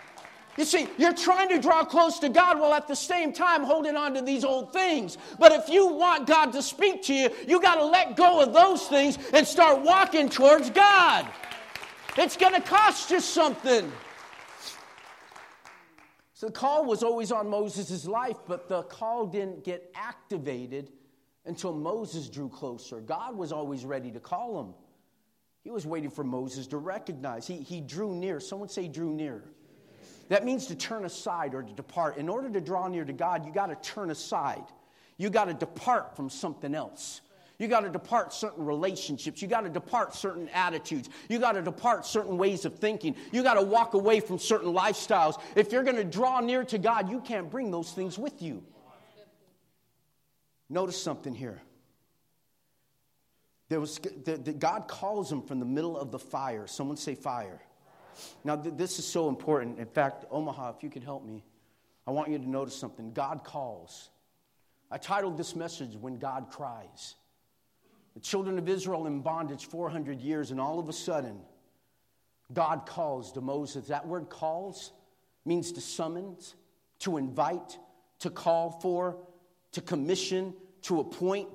You 0.57 0.65
see, 0.65 0.87
you're 0.97 1.13
trying 1.13 1.49
to 1.49 1.59
draw 1.59 1.85
close 1.85 2.19
to 2.19 2.29
God 2.29 2.59
while 2.59 2.73
at 2.73 2.87
the 2.87 2.95
same 2.95 3.31
time 3.31 3.63
holding 3.63 3.95
on 3.95 4.13
to 4.15 4.21
these 4.21 4.43
old 4.43 4.73
things. 4.73 5.17
But 5.37 5.53
if 5.53 5.69
you 5.69 5.87
want 5.87 6.27
God 6.27 6.51
to 6.51 6.61
speak 6.61 7.03
to 7.03 7.13
you, 7.13 7.29
you 7.47 7.61
got 7.61 7.75
to 7.75 7.85
let 7.85 8.17
go 8.17 8.41
of 8.41 8.53
those 8.53 8.87
things 8.87 9.17
and 9.31 9.47
start 9.47 9.81
walking 9.81 10.27
towards 10.27 10.69
God. 10.69 11.27
It's 12.17 12.35
going 12.35 12.53
to 12.55 12.61
cost 12.61 13.09
you 13.11 13.21
something. 13.21 13.89
So 16.33 16.47
the 16.47 16.53
call 16.53 16.85
was 16.85 17.03
always 17.03 17.31
on 17.31 17.49
Moses' 17.49 18.05
life, 18.05 18.37
but 18.47 18.67
the 18.67 18.83
call 18.83 19.27
didn't 19.27 19.63
get 19.63 19.91
activated 19.95 20.91
until 21.45 21.73
Moses 21.73 22.29
drew 22.29 22.49
closer. 22.49 22.99
God 23.01 23.37
was 23.37 23.51
always 23.51 23.85
ready 23.85 24.11
to 24.11 24.19
call 24.19 24.59
him. 24.59 24.73
He 25.63 25.71
was 25.71 25.85
waiting 25.85 26.09
for 26.09 26.23
Moses 26.23 26.67
to 26.67 26.77
recognize. 26.77 27.45
He, 27.45 27.57
he 27.57 27.81
drew 27.81 28.15
near. 28.15 28.39
Someone 28.39 28.69
say, 28.69 28.87
drew 28.87 29.13
near. 29.13 29.43
That 30.29 30.45
means 30.45 30.67
to 30.67 30.75
turn 30.75 31.05
aside 31.05 31.53
or 31.53 31.63
to 31.63 31.73
depart. 31.73 32.17
In 32.17 32.29
order 32.29 32.49
to 32.49 32.61
draw 32.61 32.87
near 32.87 33.03
to 33.03 33.13
God, 33.13 33.45
you 33.45 33.51
got 33.51 33.67
to 33.67 33.75
turn 33.75 34.11
aside. 34.11 34.63
You 35.17 35.29
got 35.29 35.45
to 35.45 35.53
depart 35.53 36.15
from 36.15 36.29
something 36.29 36.73
else. 36.73 37.21
You 37.57 37.67
got 37.67 37.81
to 37.81 37.89
depart 37.89 38.31
certain 38.33 38.65
relationships. 38.65 39.41
You 39.41 39.49
got 39.49 39.61
to 39.61 39.69
depart 39.69 40.15
certain 40.15 40.47
attitudes. 40.49 41.09
You 41.27 41.39
got 41.39 41.53
to 41.53 41.61
depart 41.61 42.05
certain 42.05 42.37
ways 42.37 42.63
of 42.63 42.79
thinking. 42.79 43.15
You 43.33 43.43
got 43.43 43.55
to 43.55 43.61
walk 43.61 43.95
away 43.95 44.21
from 44.21 44.39
certain 44.39 44.71
lifestyles. 44.71 45.41
If 45.55 45.73
you're 45.73 45.83
going 45.83 45.97
to 45.97 46.05
draw 46.05 46.39
near 46.39 46.63
to 46.63 46.77
God, 46.77 47.09
you 47.09 47.19
can't 47.19 47.49
bring 47.49 47.69
those 47.69 47.91
things 47.91 48.17
with 48.17 48.41
you. 48.41 48.63
Notice 50.69 51.01
something 51.01 51.35
here. 51.35 51.61
There 53.69 53.79
was, 53.79 53.99
the, 53.99 54.37
the, 54.37 54.51
God 54.51 54.87
calls 54.87 55.31
him 55.31 55.43
from 55.43 55.59
the 55.59 55.65
middle 55.65 55.97
of 55.97 56.11
the 56.11 56.19
fire. 56.19 56.65
Someone 56.65 56.97
say 56.97 57.13
fire. 57.13 57.61
Now, 58.43 58.55
th- 58.55 58.75
this 58.75 58.97
is 58.97 59.05
so 59.05 59.29
important. 59.29 59.79
In 59.79 59.85
fact, 59.85 60.25
Omaha, 60.31 60.73
if 60.75 60.83
you 60.83 60.89
could 60.89 61.03
help 61.03 61.23
me, 61.23 61.43
I 62.07 62.11
want 62.11 62.29
you 62.29 62.39
to 62.39 62.49
notice 62.49 62.75
something. 62.75 63.13
God 63.13 63.43
calls. 63.43 64.09
I 64.89 64.97
titled 64.97 65.37
this 65.37 65.55
message, 65.55 65.95
When 65.95 66.17
God 66.17 66.47
Cries. 66.49 67.15
The 68.15 68.19
children 68.19 68.57
of 68.57 68.67
Israel 68.67 69.05
in 69.05 69.21
bondage 69.21 69.67
400 69.67 70.19
years, 70.19 70.49
and 70.49 70.59
all 70.59 70.79
of 70.79 70.89
a 70.89 70.93
sudden, 70.93 71.39
God 72.51 72.87
calls 72.87 73.31
to 73.33 73.41
Moses. 73.41 73.87
That 73.87 74.07
word 74.07 74.29
calls 74.29 74.93
means 75.45 75.71
to 75.73 75.81
summons, 75.81 76.55
to 76.99 77.17
invite, 77.17 77.77
to 78.19 78.31
call 78.31 78.71
for, 78.71 79.17
to 79.73 79.81
commission, 79.81 80.55
to 80.81 80.99
appoint, 81.01 81.47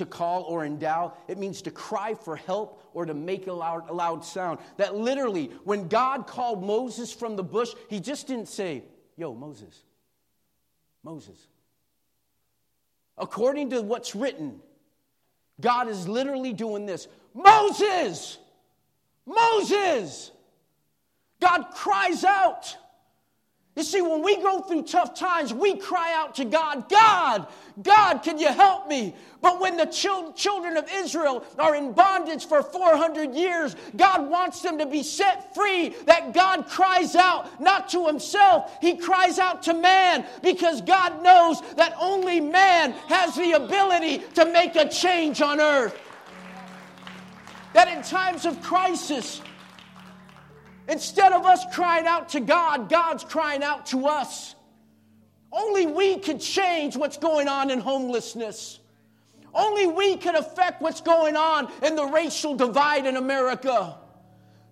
to 0.00 0.06
call 0.06 0.42
or 0.42 0.64
endow. 0.64 1.14
It 1.28 1.38
means 1.38 1.62
to 1.62 1.70
cry 1.70 2.14
for 2.14 2.36
help 2.36 2.82
or 2.92 3.06
to 3.06 3.14
make 3.14 3.46
a 3.46 3.52
loud, 3.52 3.88
a 3.88 3.92
loud 3.92 4.24
sound. 4.24 4.58
That 4.76 4.96
literally, 4.96 5.52
when 5.64 5.88
God 5.88 6.26
called 6.26 6.64
Moses 6.64 7.12
from 7.12 7.36
the 7.36 7.44
bush, 7.44 7.70
he 7.88 8.00
just 8.00 8.26
didn't 8.26 8.48
say, 8.48 8.82
Yo, 9.16 9.34
Moses, 9.34 9.84
Moses. 11.02 11.38
According 13.16 13.70
to 13.70 13.82
what's 13.82 14.14
written, 14.14 14.60
God 15.60 15.88
is 15.88 16.08
literally 16.08 16.52
doing 16.52 16.86
this 16.86 17.06
Moses! 17.34 18.38
Moses! 19.26 20.32
God 21.40 21.66
cries 21.74 22.24
out. 22.24 22.76
You 23.76 23.84
see, 23.84 24.02
when 24.02 24.22
we 24.22 24.36
go 24.36 24.60
through 24.60 24.82
tough 24.82 25.14
times, 25.14 25.54
we 25.54 25.76
cry 25.76 26.12
out 26.14 26.34
to 26.34 26.44
God, 26.44 26.88
God, 26.88 27.46
God, 27.80 28.18
can 28.18 28.38
you 28.38 28.48
help 28.48 28.88
me? 28.88 29.14
But 29.40 29.60
when 29.60 29.76
the 29.76 29.86
children 29.86 30.76
of 30.76 30.90
Israel 30.92 31.44
are 31.56 31.76
in 31.76 31.92
bondage 31.92 32.46
for 32.46 32.64
400 32.64 33.32
years, 33.32 33.76
God 33.96 34.28
wants 34.28 34.60
them 34.60 34.76
to 34.78 34.86
be 34.86 35.04
set 35.04 35.54
free. 35.54 35.90
That 36.06 36.34
God 36.34 36.66
cries 36.66 37.14
out, 37.14 37.60
not 37.60 37.88
to 37.90 38.06
himself, 38.08 38.76
he 38.80 38.96
cries 38.96 39.38
out 39.38 39.62
to 39.62 39.72
man 39.72 40.26
because 40.42 40.82
God 40.82 41.22
knows 41.22 41.62
that 41.76 41.94
only 41.98 42.40
man 42.40 42.90
has 43.06 43.36
the 43.36 43.52
ability 43.52 44.18
to 44.34 44.46
make 44.46 44.74
a 44.74 44.88
change 44.88 45.40
on 45.40 45.60
earth. 45.60 45.98
That 47.72 47.86
in 47.96 48.02
times 48.02 48.46
of 48.46 48.60
crisis, 48.62 49.40
Instead 50.90 51.32
of 51.32 51.46
us 51.46 51.64
crying 51.72 52.06
out 52.06 52.30
to 52.30 52.40
God, 52.40 52.88
God's 52.88 53.22
crying 53.22 53.62
out 53.62 53.86
to 53.86 54.08
us. 54.08 54.56
Only 55.52 55.86
we 55.86 56.18
can 56.18 56.40
change 56.40 56.96
what's 56.96 57.16
going 57.16 57.46
on 57.46 57.70
in 57.70 57.78
homelessness. 57.78 58.80
Only 59.54 59.86
we 59.86 60.16
can 60.16 60.34
affect 60.34 60.82
what's 60.82 61.00
going 61.00 61.36
on 61.36 61.72
in 61.84 61.94
the 61.94 62.06
racial 62.06 62.56
divide 62.56 63.06
in 63.06 63.16
America. 63.16 63.98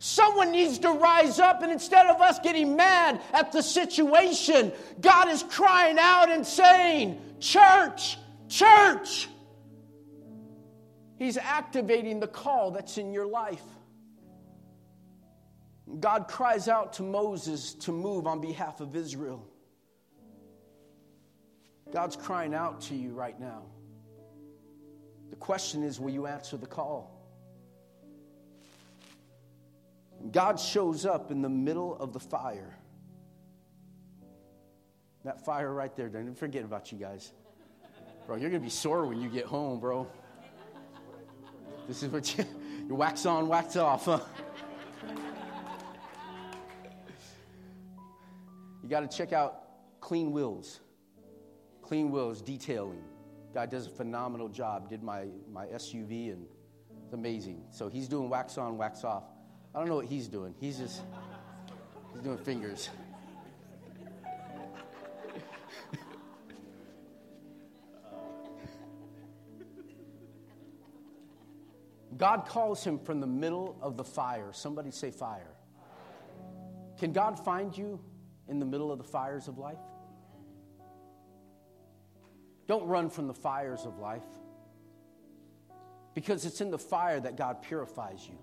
Someone 0.01 0.51
needs 0.51 0.81
to 0.81 0.91
rise 0.91 1.39
up, 1.39 1.63
and 1.63 1.71
instead 1.71 2.07
of 2.07 2.21
us 2.21 2.41
getting 2.41 2.75
mad 2.75 3.21
at 3.33 3.53
the 3.53 3.63
situation, 3.63 4.73
God 5.01 5.29
is 5.29 5.45
crying 5.45 5.99
out 6.01 6.31
and 6.31 6.45
saying, 6.45 7.21
Church, 7.39 8.19
church. 8.49 9.29
He's 11.17 11.37
activating 11.37 12.19
the 12.19 12.29
call 12.29 12.73
that's 12.73 12.99
in 12.99 13.13
your 13.13 13.27
life. 13.27 13.63
God 16.01 16.29
cries 16.29 16.69
out 16.69 16.93
to 16.95 17.03
Moses 17.03 17.75
to 17.75 17.93
move 17.93 18.27
on 18.27 18.41
behalf 18.41 18.81
of 18.81 18.95
Israel. 18.95 19.47
God's 21.93 22.17
crying 22.17 22.55
out 22.55 22.83
to 22.83 22.95
you 22.95 23.13
right 23.13 23.39
now. 23.41 23.63
The 25.31 25.37
question 25.37 25.83
is 25.83 25.99
will 25.99 26.11
you 26.11 26.27
answer 26.27 26.57
the 26.57 26.67
call? 26.67 27.15
God 30.31 30.59
shows 30.61 31.07
up 31.07 31.31
in 31.31 31.43
the 31.43 31.49
middle 31.49 31.97
of 31.97 32.13
the 32.13 32.21
fire. 32.21 32.77
That 35.25 35.45
fire 35.45 35.73
right 35.73 35.95
there, 35.97 36.09
don't 36.09 36.35
forget 36.35 36.65
about 36.65 36.93
you 36.93 36.99
guys. 36.99 37.33
Bro, 38.27 38.37
you're 38.37 38.51
going 38.51 38.61
to 38.61 38.67
be 38.67 38.71
sore 38.71 39.07
when 39.07 39.21
you 39.21 39.29
get 39.29 39.47
home, 39.47 39.81
bro. 39.81 40.07
This 41.87 42.03
is 42.03 42.11
what 42.11 42.37
you, 42.37 42.45
you 42.87 42.95
wax 42.95 43.25
on, 43.25 43.49
wax 43.49 43.77
off, 43.77 44.05
huh? 44.05 44.21
You 48.89 48.93
got 48.93 49.11
to 49.11 49.15
check 49.15 49.35
out 49.35 49.65
Clean 50.01 50.33
Wheels. 50.33 50.81
Clean 51.83 52.11
Wheels 52.11 52.41
Detailing. 52.41 53.03
Guy 53.53 53.67
does 53.67 53.87
a 53.87 53.91
phenomenal 53.91 54.49
job. 54.49 54.89
Did 54.89 55.03
my, 55.03 55.27
my 55.53 55.67
SUV 55.67 56.33
and 56.33 56.47
it's 57.05 57.13
amazing. 57.13 57.65
So 57.71 57.91
he's 57.91 58.09
doing 58.09 58.31
wax 58.31 58.57
on, 58.57 58.79
wax 58.79 59.05
off. 59.05 59.25
I 59.75 59.79
don't 59.79 59.91
know 59.91 59.97
what 59.97 60.07
he's 60.07 60.27
doing. 60.27 60.55
He's 60.59 60.79
just 60.79 61.03
he's 62.15 62.23
doing 62.23 62.39
fingers. 62.39 62.89
God 72.17 72.47
calls 72.47 72.83
him 72.83 72.99
from 72.99 73.21
the 73.21 73.27
middle 73.27 73.77
of 73.83 73.99
the 73.99 74.05
fire. 74.05 74.49
Somebody 74.53 74.93
say 74.93 75.11
fire. 75.11 75.53
Can 76.99 77.13
God 77.13 77.39
find 77.39 77.77
you 77.77 78.01
in 78.49 78.59
the 78.59 78.67
middle 78.67 78.91
of 78.91 78.99
the 78.99 79.05
fires 79.05 79.49
of 79.49 79.59
life? 79.59 79.79
Don't 82.67 82.87
run 82.87 83.09
from 83.11 83.27
the 83.27 83.35
fires 83.35 83.87
of 83.87 83.99
life 83.99 84.23
because 86.15 86.45
it's 86.45 86.61
in 86.61 86.71
the 86.71 86.79
fire 86.79 87.19
that 87.21 87.37
God 87.37 87.63
purifies 87.63 88.27
you. 88.27 88.39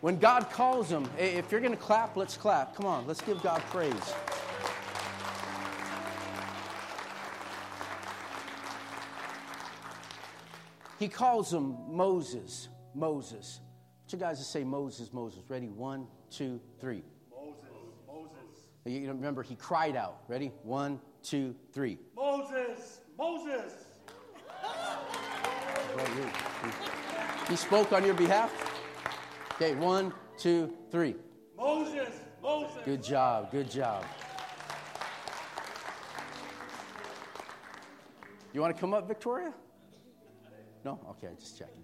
When 0.00 0.18
God 0.18 0.50
calls 0.50 0.88
them, 0.88 1.08
if 1.18 1.50
you're 1.50 1.60
going 1.60 1.72
to 1.72 1.78
clap, 1.78 2.16
let's 2.16 2.36
clap. 2.36 2.76
Come 2.76 2.86
on, 2.86 3.06
let's 3.06 3.22
give 3.22 3.42
God 3.42 3.60
praise. 3.70 4.14
He 10.98 11.08
calls 11.08 11.50
them 11.50 11.76
Moses, 11.88 12.68
Moses. 12.94 13.60
I 13.60 14.00
want 14.02 14.12
you 14.12 14.18
guys 14.18 14.38
to 14.38 14.44
say 14.44 14.64
Moses, 14.64 15.12
Moses. 15.12 15.42
Ready? 15.48 15.68
One, 15.68 16.06
two, 16.30 16.60
three. 16.80 17.02
Moses, 17.30 17.64
Moses. 18.06 18.32
You 18.84 19.08
remember, 19.08 19.42
he 19.42 19.56
cried 19.56 19.96
out. 19.96 20.20
Ready? 20.28 20.52
One, 20.62 21.00
two, 21.22 21.54
three. 21.72 21.98
Moses, 22.14 23.00
Moses. 23.18 23.72
He 27.48 27.56
spoke 27.56 27.92
on 27.92 28.04
your 28.04 28.14
behalf? 28.14 28.52
Okay, 29.54 29.74
one, 29.74 30.12
two, 30.36 30.72
three. 30.90 31.14
Moses, 31.56 32.10
Moses. 32.42 32.76
Good 32.84 33.02
job, 33.02 33.50
good 33.50 33.70
job. 33.70 34.04
You 38.52 38.60
want 38.60 38.74
to 38.74 38.80
come 38.80 38.94
up, 38.94 39.06
Victoria? 39.06 39.52
No? 40.84 41.00
Okay, 41.10 41.28
I'm 41.28 41.36
just 41.36 41.58
checking. 41.58 41.82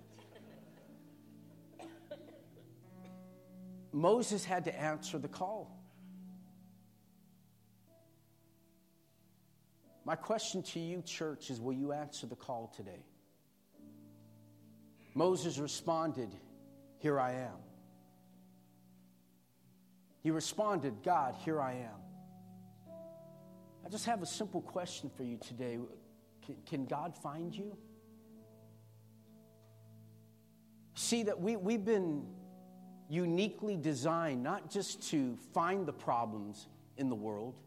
Moses 3.93 4.45
had 4.45 4.65
to 4.65 4.81
answer 4.81 5.19
the 5.19 5.29
call. 5.29 5.79
My 10.05 10.17
question 10.17 10.63
to 10.63 10.81
you, 10.81 11.03
church, 11.03 11.51
is 11.51 11.61
will 11.61 11.75
you 11.75 11.93
answer 11.93 12.27
the 12.27 12.35
call 12.35 12.73
today? 12.75 13.05
Moses 15.15 15.59
responded, 15.59 16.31
Here 16.99 17.21
I 17.21 17.33
am. 17.35 17.59
He 20.23 20.31
responded, 20.31 21.03
God, 21.05 21.37
here 21.45 21.61
I 21.61 21.75
am. 21.75 22.01
I 23.85 23.89
just 23.89 24.07
have 24.07 24.23
a 24.23 24.27
simple 24.27 24.63
question 24.63 25.11
for 25.17 25.25
you 25.25 25.37
today. 25.37 25.79
Can, 26.47 26.57
can 26.67 26.87
God 26.87 27.17
find 27.17 27.55
you? 27.55 27.77
See, 30.95 31.25
that 31.25 31.41
we, 31.41 31.57
we've 31.57 31.85
been 31.85 32.27
uniquely 33.13 33.77
designed 33.77 34.43
not 34.43 34.71
just 34.71 35.11
to 35.11 35.37
find 35.53 35.87
the 35.87 35.93
problems 35.93 36.69
in 36.97 37.09
the 37.09 37.15
world, 37.15 37.61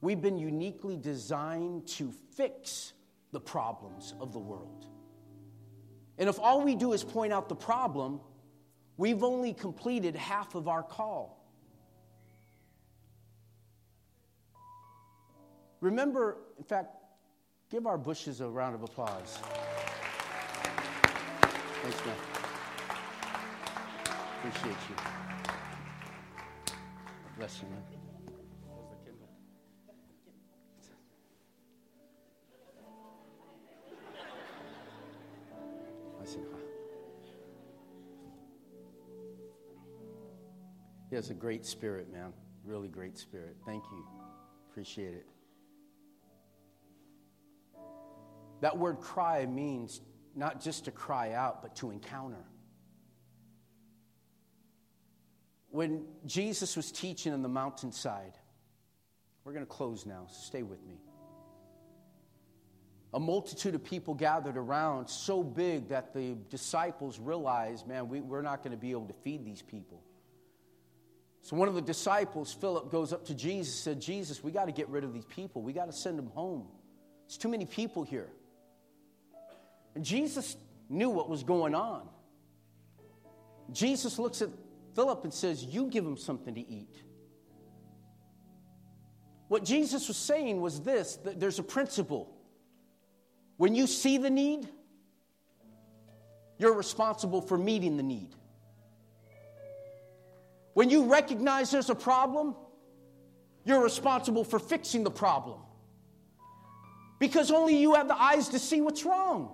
we've 0.00 0.20
been 0.20 0.38
uniquely 0.38 0.96
designed 0.96 1.86
to 1.86 2.12
fix 2.36 2.92
the 3.32 3.40
problems 3.40 4.14
of 4.20 4.32
the 4.32 4.38
world. 4.38 4.86
And 6.18 6.28
if 6.28 6.38
all 6.38 6.62
we 6.62 6.74
do 6.74 6.92
is 6.92 7.02
point 7.02 7.32
out 7.32 7.48
the 7.48 7.56
problem, 7.56 8.20
we've 8.96 9.22
only 9.22 9.52
completed 9.52 10.16
half 10.16 10.54
of 10.54 10.68
our 10.68 10.82
call. 10.82 11.42
Remember, 15.80 16.38
in 16.58 16.64
fact, 16.64 16.96
Give 17.68 17.86
our 17.86 17.98
bushes 17.98 18.40
a 18.40 18.48
round 18.48 18.76
of 18.76 18.82
applause. 18.84 19.38
Thanks, 21.82 22.06
man. 22.06 22.35
Appreciate 24.46 24.76
you. 24.88 24.96
Bless 27.36 27.60
you, 27.60 27.68
man. 27.68 27.82
He 41.10 41.16
has 41.16 41.30
a 41.30 41.34
great 41.34 41.64
spirit, 41.64 42.12
man. 42.12 42.32
Really 42.64 42.88
great 42.88 43.18
spirit. 43.18 43.56
Thank 43.64 43.82
you. 43.90 44.06
Appreciate 44.70 45.14
it. 45.14 45.26
That 48.60 48.78
word 48.78 49.00
cry 49.00 49.44
means 49.46 50.02
not 50.36 50.60
just 50.60 50.84
to 50.84 50.92
cry 50.92 51.32
out, 51.32 51.62
but 51.62 51.74
to 51.76 51.90
encounter. 51.90 52.44
When 55.76 56.06
Jesus 56.24 56.74
was 56.74 56.90
teaching 56.90 57.34
on 57.34 57.42
the 57.42 57.50
mountainside, 57.50 58.32
we're 59.44 59.52
going 59.52 59.66
to 59.66 59.70
close 59.70 60.06
now, 60.06 60.24
so 60.26 60.38
stay 60.42 60.62
with 60.62 60.82
me. 60.86 60.94
A 63.12 63.20
multitude 63.20 63.74
of 63.74 63.84
people 63.84 64.14
gathered 64.14 64.56
around, 64.56 65.10
so 65.10 65.42
big 65.42 65.90
that 65.90 66.14
the 66.14 66.34
disciples 66.48 67.20
realized, 67.20 67.86
man, 67.86 68.08
we, 68.08 68.22
we're 68.22 68.40
not 68.40 68.62
going 68.62 68.70
to 68.70 68.78
be 68.78 68.92
able 68.92 69.04
to 69.04 69.12
feed 69.22 69.44
these 69.44 69.60
people. 69.60 70.02
So 71.42 71.56
one 71.56 71.68
of 71.68 71.74
the 71.74 71.82
disciples, 71.82 72.54
Philip, 72.54 72.90
goes 72.90 73.12
up 73.12 73.26
to 73.26 73.34
Jesus 73.34 73.86
and 73.86 73.96
said, 73.96 74.00
Jesus, 74.00 74.42
we 74.42 74.52
got 74.52 74.64
to 74.64 74.72
get 74.72 74.88
rid 74.88 75.04
of 75.04 75.12
these 75.12 75.26
people. 75.26 75.60
We 75.60 75.74
got 75.74 75.90
to 75.90 75.92
send 75.92 76.18
them 76.18 76.28
home. 76.28 76.68
It's 77.26 77.36
too 77.36 77.50
many 77.50 77.66
people 77.66 78.02
here. 78.02 78.30
And 79.94 80.06
Jesus 80.06 80.56
knew 80.88 81.10
what 81.10 81.28
was 81.28 81.42
going 81.42 81.74
on. 81.74 82.08
Jesus 83.72 84.18
looks 84.18 84.40
at 84.40 84.48
Philip 84.96 85.24
and 85.24 85.32
says, 85.32 85.62
You 85.62 85.88
give 85.88 86.04
them 86.04 86.16
something 86.16 86.54
to 86.54 86.60
eat. 86.60 86.96
What 89.48 89.62
Jesus 89.62 90.08
was 90.08 90.16
saying 90.16 90.60
was 90.60 90.80
this 90.80 91.16
that 91.16 91.38
there's 91.38 91.58
a 91.58 91.62
principle. 91.62 92.34
When 93.58 93.74
you 93.74 93.86
see 93.86 94.18
the 94.18 94.30
need, 94.30 94.68
you're 96.58 96.72
responsible 96.72 97.42
for 97.42 97.56
meeting 97.56 97.96
the 97.96 98.02
need. 98.02 98.34
When 100.72 100.90
you 100.90 101.04
recognize 101.04 101.70
there's 101.70 101.90
a 101.90 101.94
problem, 101.94 102.56
you're 103.64 103.82
responsible 103.82 104.44
for 104.44 104.58
fixing 104.58 105.04
the 105.04 105.10
problem. 105.10 105.60
Because 107.18 107.50
only 107.50 107.76
you 107.76 107.94
have 107.94 108.08
the 108.08 108.20
eyes 108.20 108.48
to 108.48 108.58
see 108.58 108.80
what's 108.80 109.04
wrong. 109.04 109.52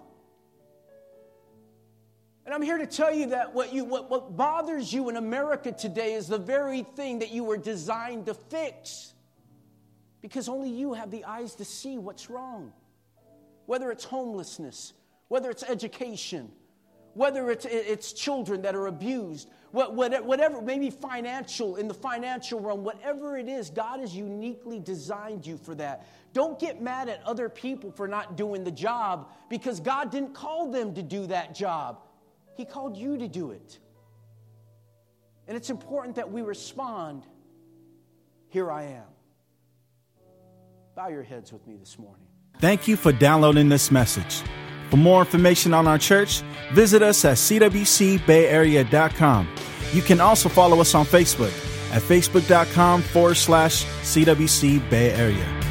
And 2.44 2.52
I'm 2.52 2.62
here 2.62 2.78
to 2.78 2.86
tell 2.86 3.14
you 3.14 3.26
that 3.26 3.54
what, 3.54 3.72
you, 3.72 3.84
what, 3.84 4.10
what 4.10 4.36
bothers 4.36 4.92
you 4.92 5.08
in 5.08 5.16
America 5.16 5.70
today 5.70 6.14
is 6.14 6.26
the 6.26 6.38
very 6.38 6.82
thing 6.82 7.20
that 7.20 7.30
you 7.30 7.44
were 7.44 7.56
designed 7.56 8.26
to 8.26 8.34
fix. 8.34 9.14
Because 10.20 10.48
only 10.48 10.70
you 10.70 10.92
have 10.92 11.10
the 11.10 11.24
eyes 11.24 11.54
to 11.56 11.64
see 11.64 11.98
what's 11.98 12.28
wrong. 12.28 12.72
Whether 13.66 13.92
it's 13.92 14.04
homelessness, 14.04 14.92
whether 15.28 15.50
it's 15.50 15.62
education, 15.62 16.50
whether 17.14 17.50
it's, 17.50 17.64
it's 17.64 18.12
children 18.12 18.62
that 18.62 18.74
are 18.74 18.86
abused, 18.88 19.48
whatever, 19.70 20.60
maybe 20.60 20.90
financial, 20.90 21.76
in 21.76 21.86
the 21.86 21.94
financial 21.94 22.58
realm, 22.58 22.82
whatever 22.82 23.36
it 23.36 23.48
is, 23.48 23.70
God 23.70 24.00
has 24.00 24.14
uniquely 24.14 24.80
designed 24.80 25.46
you 25.46 25.56
for 25.56 25.74
that. 25.76 26.06
Don't 26.32 26.58
get 26.58 26.82
mad 26.82 27.08
at 27.08 27.22
other 27.24 27.48
people 27.48 27.92
for 27.92 28.08
not 28.08 28.36
doing 28.36 28.64
the 28.64 28.70
job 28.70 29.30
because 29.48 29.78
God 29.78 30.10
didn't 30.10 30.34
call 30.34 30.70
them 30.70 30.92
to 30.94 31.02
do 31.02 31.26
that 31.26 31.54
job. 31.54 32.00
He 32.54 32.64
called 32.64 32.96
you 32.96 33.18
to 33.18 33.28
do 33.28 33.50
it. 33.50 33.78
And 35.48 35.56
it's 35.56 35.70
important 35.70 36.14
that 36.16 36.30
we 36.30 36.42
respond, 36.42 37.24
Here 38.48 38.70
I 38.70 38.84
am. 38.84 39.04
Bow 40.94 41.08
your 41.08 41.22
heads 41.22 41.50
with 41.52 41.66
me 41.66 41.76
this 41.76 41.98
morning. 41.98 42.26
Thank 42.58 42.86
you 42.86 42.96
for 42.96 43.12
downloading 43.12 43.70
this 43.70 43.90
message. 43.90 44.42
For 44.90 44.98
more 44.98 45.20
information 45.20 45.72
on 45.72 45.88
our 45.88 45.96
church, 45.96 46.42
visit 46.74 47.02
us 47.02 47.24
at 47.24 47.38
cwcbayarea.com. 47.38 49.48
You 49.94 50.02
can 50.02 50.20
also 50.20 50.50
follow 50.50 50.80
us 50.80 50.94
on 50.94 51.06
Facebook 51.06 51.52
at 51.92 52.02
facebook.com 52.02 53.00
forward 53.02 53.36
slash 53.36 53.86
CWC 54.02 54.90
Bay 54.90 55.12
Area. 55.12 55.61